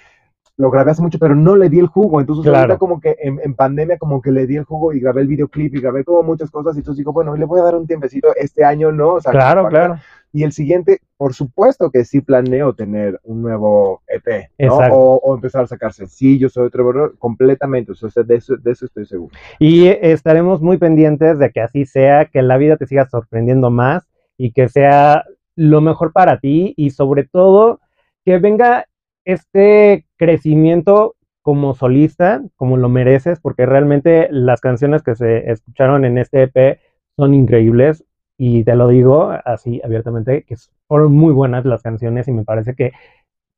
[0.59, 2.21] lo grabé hace mucho, pero no le di el jugo.
[2.21, 2.59] Entonces, Claro.
[2.59, 5.29] ahorita como que en, en pandemia, como que le di el jugo y grabé el
[5.29, 6.75] videoclip y grabé como muchas cosas.
[6.77, 9.15] Y entonces digo, bueno, le voy a dar un tiempecito este año, ¿no?
[9.15, 9.97] O sea, Claro, claro.
[10.35, 14.77] Y el siguiente, por supuesto que sí planeo tener un nuevo EP, ¿no?
[14.77, 17.93] O, o empezar a sacar sencillos o otro, completamente.
[17.93, 19.35] O sea, de eso, de eso estoy seguro.
[19.59, 24.05] Y estaremos muy pendientes de que así sea, que la vida te siga sorprendiendo más
[24.39, 25.25] y que sea
[25.55, 27.81] lo mejor para ti y sobre todo
[28.25, 28.87] que venga
[29.25, 36.17] este crecimiento como solista, como lo mereces, porque realmente las canciones que se escucharon en
[36.17, 36.79] este EP
[37.17, 38.05] son increíbles
[38.39, 40.55] y te lo digo así abiertamente, que
[40.87, 42.93] fueron muy buenas las canciones y me parece que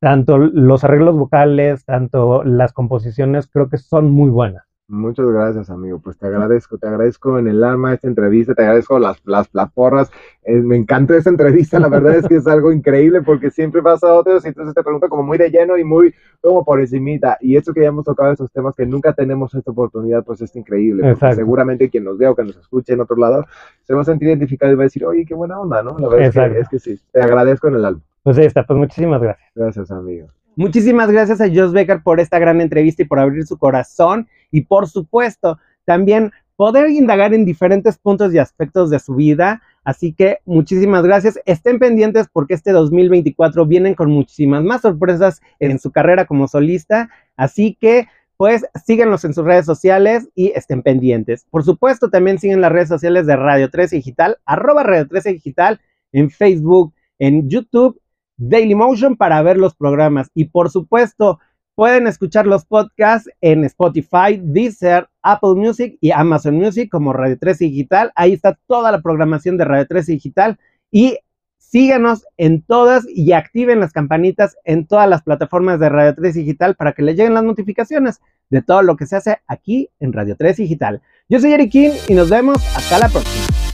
[0.01, 4.63] tanto los arreglos vocales, tanto las composiciones, creo que son muy buenas.
[4.87, 5.99] Muchas gracias, amigo.
[5.99, 9.71] Pues te agradezco, te agradezco en el alma esta entrevista, te agradezco las, las, las
[9.71, 10.11] porras.
[10.43, 14.03] Eh, me encantó esta entrevista, la verdad es que es algo increíble porque siempre vas
[14.03, 17.37] a otros y entonces te pregunto como muy de lleno y muy como por encimita.
[17.41, 20.55] Y esto que ya hemos tocado esos temas que nunca tenemos esta oportunidad, pues es
[20.55, 21.15] increíble.
[21.33, 23.43] Seguramente quien nos vea o que nos escuche en otro lado
[23.83, 25.97] se va a sentir identificado y va a decir, oye, qué buena onda, ¿no?
[25.97, 28.01] La verdad es que, es que sí, te agradezco en el alma.
[28.21, 29.49] Pues ahí está, pues muchísimas gracias.
[29.55, 30.27] Gracias, amigo.
[30.55, 34.61] Muchísimas gracias a Josh Becker por esta gran entrevista y por abrir su corazón y
[34.61, 39.61] por supuesto también poder indagar en diferentes puntos y aspectos de su vida.
[39.83, 41.39] Así que muchísimas gracias.
[41.45, 47.09] Estén pendientes porque este 2024 vienen con muchísimas más sorpresas en su carrera como solista.
[47.35, 51.45] Así que pues síguenos en sus redes sociales y estén pendientes.
[51.49, 55.79] Por supuesto, también siguen las redes sociales de Radio 13 Digital, arroba Radio 13 Digital
[56.11, 57.99] en Facebook, en YouTube
[58.37, 60.29] Dailymotion para ver los programas.
[60.33, 61.39] Y por supuesto,
[61.75, 67.65] pueden escuchar los podcasts en Spotify, Deezer, Apple Music y Amazon Music como Radio 13
[67.65, 68.11] Digital.
[68.15, 70.57] Ahí está toda la programación de Radio 13 Digital.
[70.91, 71.19] Y
[71.57, 76.75] síganos en todas y activen las campanitas en todas las plataformas de Radio 13 Digital
[76.75, 80.37] para que les lleguen las notificaciones de todo lo que se hace aquí en Radio
[80.37, 81.01] 13 Digital.
[81.27, 83.64] Yo soy Eric King y nos vemos hasta la próxima.